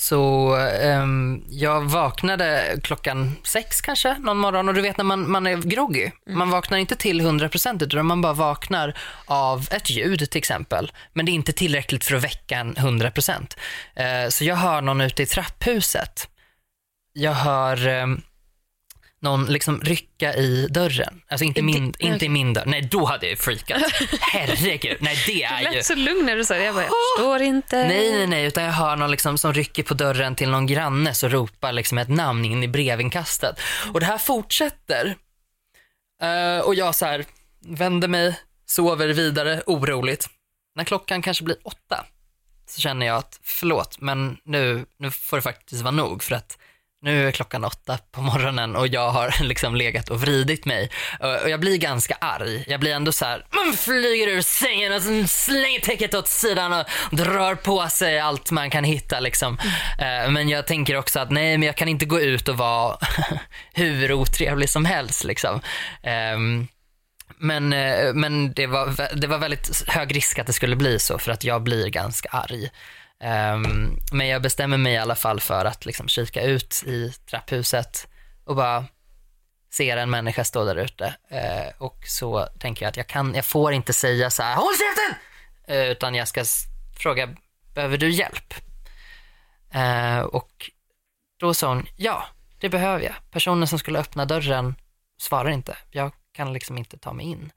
[0.00, 5.46] så ehm, jag vaknade klockan sex kanske någon morgon och du vet när man, man
[5.46, 10.38] är groggy, man vaknar inte till 100% utan man bara vaknar av ett ljud till
[10.38, 10.92] exempel.
[11.12, 13.56] Men det är inte tillräckligt för att väcka en 100%.
[13.94, 16.28] Eh, så jag hör någon ute i trapphuset.
[17.12, 18.22] Jag hör ehm,
[19.22, 21.20] någon liksom rycka i dörren.
[21.28, 22.64] Alltså inte, min, di- inte i min dörr.
[22.66, 23.82] Nej, då hade jag freakat.
[24.20, 24.96] Herregud.
[25.00, 25.70] Nej, det Du är ju...
[25.76, 26.64] lät så lugn när du sa det.
[26.64, 27.76] Jag bara, jag förstår inte.
[27.88, 31.14] Nej, nej, nej, utan jag hör någon liksom som rycker på dörren till någon granne
[31.14, 33.60] så ropar liksom ett namn in i brevinkastet.
[33.94, 35.16] Och det här fortsätter.
[36.22, 37.24] Eh, och jag så här
[37.66, 38.34] vänder mig,
[38.66, 40.26] sover vidare oroligt.
[40.76, 42.04] När klockan kanske blir åtta
[42.66, 46.58] så känner jag att förlåt, men nu, nu får det faktiskt vara nog för att
[47.02, 50.90] nu är klockan åtta på morgonen och jag har liksom legat och vridit mig.
[51.20, 52.64] Och jag blir ganska arg.
[52.66, 56.86] Jag blir ändå så här, man flyger ur sängen och slänger täcket åt sidan och
[57.10, 59.58] drar på sig allt man kan hitta liksom.
[59.98, 62.98] Eh, Men jag tänker också att nej, men jag kan inte gå ut och vara
[63.72, 65.60] hur otrevlig som helst liksom.
[66.02, 66.68] Ehm,
[67.38, 71.18] Men, eh, men det, var, det var väldigt hög risk att det skulle bli så
[71.18, 72.70] för att jag blir ganska arg.
[73.24, 78.08] Um, men jag bestämmer mig i alla fall för att liksom kika ut i trapphuset
[78.44, 78.84] och bara
[79.72, 81.14] ser en människa stå där ute.
[81.32, 84.72] Uh, och så tänker jag att jag, kan, jag får inte säga så här, håll
[84.72, 85.20] käften!
[85.76, 86.44] uh, utan jag ska
[86.98, 87.36] fråga,
[87.74, 88.54] behöver du hjälp?
[89.74, 90.70] uh, och
[91.36, 92.24] då sa hon, ja,
[92.60, 93.14] det behöver jag.
[93.30, 94.74] Personen som skulle öppna dörren
[95.20, 95.76] svarar inte.
[95.90, 97.52] Jag kan liksom inte ta mig in.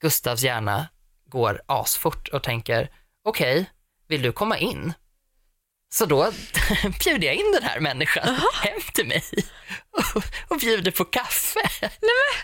[0.00, 0.88] Gustavs hjärna
[1.26, 2.90] går asfort och tänker,
[3.24, 3.70] okej,
[4.08, 4.92] vill du komma in?
[5.88, 6.32] Så då
[7.04, 9.24] bjuder jag in den här människan hem till mig
[9.90, 11.90] och, och bjuder på kaffe.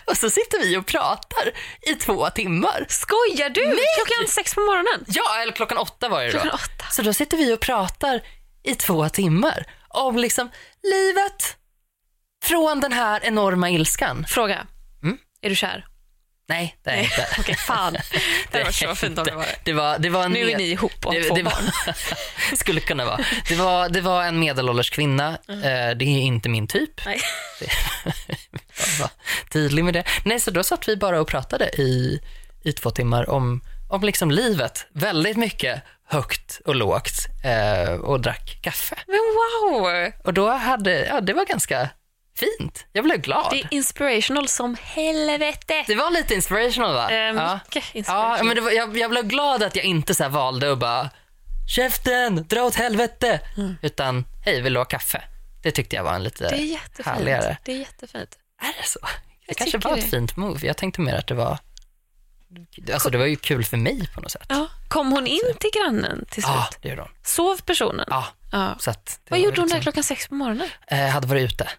[0.05, 1.51] Och så sitter vi och pratar
[1.81, 2.85] i två timmar.
[2.89, 3.61] Skojar du?
[3.61, 5.05] Klockan sex på morgonen?
[5.07, 6.31] Ja, eller klockan åtta var det då.
[6.31, 6.85] Klockan åtta.
[6.91, 8.21] Så då sitter vi och pratar
[8.63, 10.49] i två timmar om liksom
[10.83, 11.57] livet
[12.43, 14.25] från den här enorma ilskan.
[14.27, 14.67] Fråga.
[15.03, 15.17] Mm.
[15.41, 15.85] Är du kär?
[16.49, 17.27] Nej, det är jag inte.
[17.39, 17.97] Okej, fan.
[18.51, 19.55] Det varit så fint om det var det.
[19.63, 21.53] Det var, det var en Nu är ni ihop och det, två det barn.
[21.85, 23.19] var, skulle kunna vara.
[23.47, 25.29] Det var, det var en medelålders kvinna.
[25.47, 27.05] Eh, det är inte min typ.
[27.05, 27.21] Nej.
[28.79, 29.09] Jag var
[29.49, 30.03] tydlig med det.
[30.25, 32.21] Nej, så då satt vi bara och pratade i,
[32.63, 34.85] i två timmar om, om liksom livet.
[34.93, 38.95] Väldigt mycket högt och lågt eh, och drack kaffe.
[39.07, 40.11] Men wow!
[40.23, 41.89] Och då hade, ja det var ganska
[42.35, 42.85] fint.
[42.91, 43.47] Jag blev glad.
[43.51, 45.83] Det är inspirational som helvete.
[45.87, 47.11] Det var lite inspirational va?
[47.11, 47.59] Eh, ja.
[47.65, 48.37] mycket inspirational.
[48.37, 51.09] ja, men var, jag, jag blev glad att jag inte så valde att bara
[51.75, 53.39] käften, dra åt helvete.
[53.81, 55.23] Utan hej, vill du ha kaffe?
[55.63, 56.57] Det tyckte jag var en lite Mm.
[56.57, 57.07] Det är jättefint.
[57.07, 57.57] härligare.
[57.63, 58.37] Det är jättefint.
[58.61, 58.99] Är det så?
[59.01, 59.07] Det
[59.47, 60.67] Jag kanske var ett fint move.
[60.67, 61.57] Jag tänkte mer att det var
[62.93, 64.45] Alltså det var ju kul för mig på något sätt.
[64.49, 64.67] Ja.
[64.87, 66.55] Kom hon in till grannen till slut?
[66.55, 67.11] Ja, det gjorde hon.
[67.23, 68.05] Sov personen?
[68.09, 68.75] Ja, Ja.
[68.79, 68.93] så
[69.29, 70.69] Vad gjorde hon där liksom- klockan sex på morgonen?
[70.87, 71.69] eh, hade varit ute.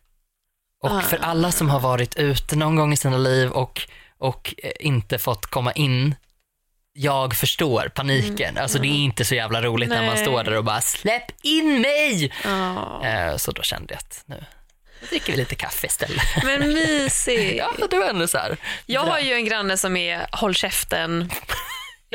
[0.84, 1.00] Och Ah.
[1.00, 3.80] för alla som har varit ute någon gång i sina liv och,
[4.18, 6.14] och eh, inte fått komma in,
[6.92, 8.58] jag förstår paniken.
[8.58, 10.14] Alltså det är inte så jävla roligt när man Mm.
[10.14, 10.24] Nej.
[10.24, 12.32] står där och bara släpp in mig!
[13.04, 14.44] Eh, så då kände jag att nu
[15.10, 16.22] dricker vi lite kaffe istället.
[16.44, 17.56] Men mysigt.
[17.58, 18.56] ja, det var ändå så här.
[18.86, 21.30] Jag har ju en granne som är håll käften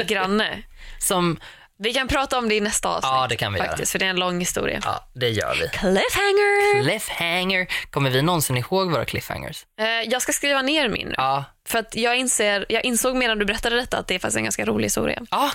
[0.07, 0.63] granne.
[0.99, 1.39] Som,
[1.81, 3.09] Vi kan prata om det i nästa avsnitt.
[3.11, 4.79] Ja, det kan vi faktiskt, För det är en lång historia.
[4.83, 5.67] ja det gör vi.
[5.69, 6.83] Cliffhanger!
[6.83, 7.67] Cliffhanger.
[7.91, 9.65] Kommer vi någonsin ihåg våra cliffhangers?
[9.79, 11.13] Eh, jag ska skriva ner min nu.
[11.17, 11.43] Ja.
[11.67, 14.43] För att jag, inser, jag insåg medan du berättade detta att det är faktiskt en
[14.43, 15.21] ganska rolig historia.
[15.31, 15.51] Ja,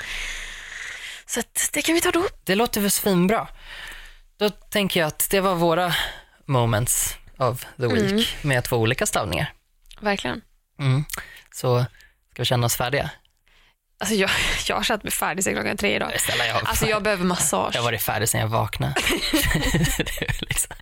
[1.26, 2.24] Så att det kan vi ta då.
[2.44, 3.48] det låter väl svinbra.
[4.36, 5.94] Då tänker jag att det var våra
[6.46, 9.52] moments of the week med två olika stavningar.
[10.00, 10.40] Verkligen.
[10.78, 11.04] Mm.
[11.54, 11.80] Så
[12.32, 13.10] ska vi känna oss färdiga?
[14.04, 14.30] Alltså jag,
[14.68, 16.20] jag har känt mig färdig sedan klockan tre idag.
[16.20, 17.70] Snälla, jag, Alltså jag behöver massage.
[17.74, 18.94] jag har varit färdig sedan jag vaknade.
[20.40, 20.76] liksom...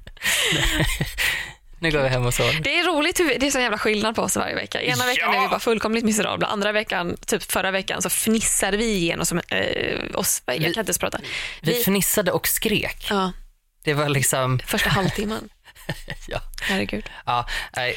[1.81, 2.61] nu går vi hem och sover.
[2.65, 4.83] Det är roligt hur vi, det är så jävla skillnad på oss varje vecka.
[4.83, 5.39] Ena veckan Ja!
[5.39, 6.47] är vi bara fullkomligt miserabla.
[6.47, 10.43] Andra veckan, typ förra veckan, så fnissade vi igenom som, eh, oss.
[10.47, 11.19] Jag kan Vi- inte ens prata.
[11.61, 13.07] Vi Vi, fnissade och skrek.
[13.11, 13.33] ja,
[13.85, 14.59] Det var liksom...
[14.67, 15.49] första halvtimmen.
[16.29, 16.41] Ja.
[16.63, 17.11] Herregud.
[17.27, 17.47] Ja,
[17.77, 17.97] nej,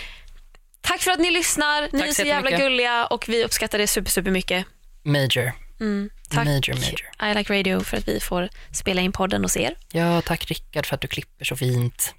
[0.82, 1.82] Tack för att ni lyssnar.
[1.82, 4.66] Ni Tack är så så jävla gulliga och vi uppskattar det super, super mycket.
[5.06, 5.54] Major.
[5.80, 6.10] Mm.
[6.30, 7.32] Tack Major, major.
[7.32, 9.76] I Like Radio för att vi får spela in podden hos er.
[9.92, 12.16] Ja, tack Rickard för att du klipper så fint.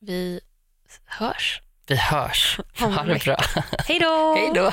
[0.00, 0.40] Vi
[1.04, 1.60] hörs.
[1.86, 2.60] Vi hörs.
[2.78, 3.36] Ha det bra.
[3.86, 4.34] Hej då!
[4.38, 4.72] Hej då.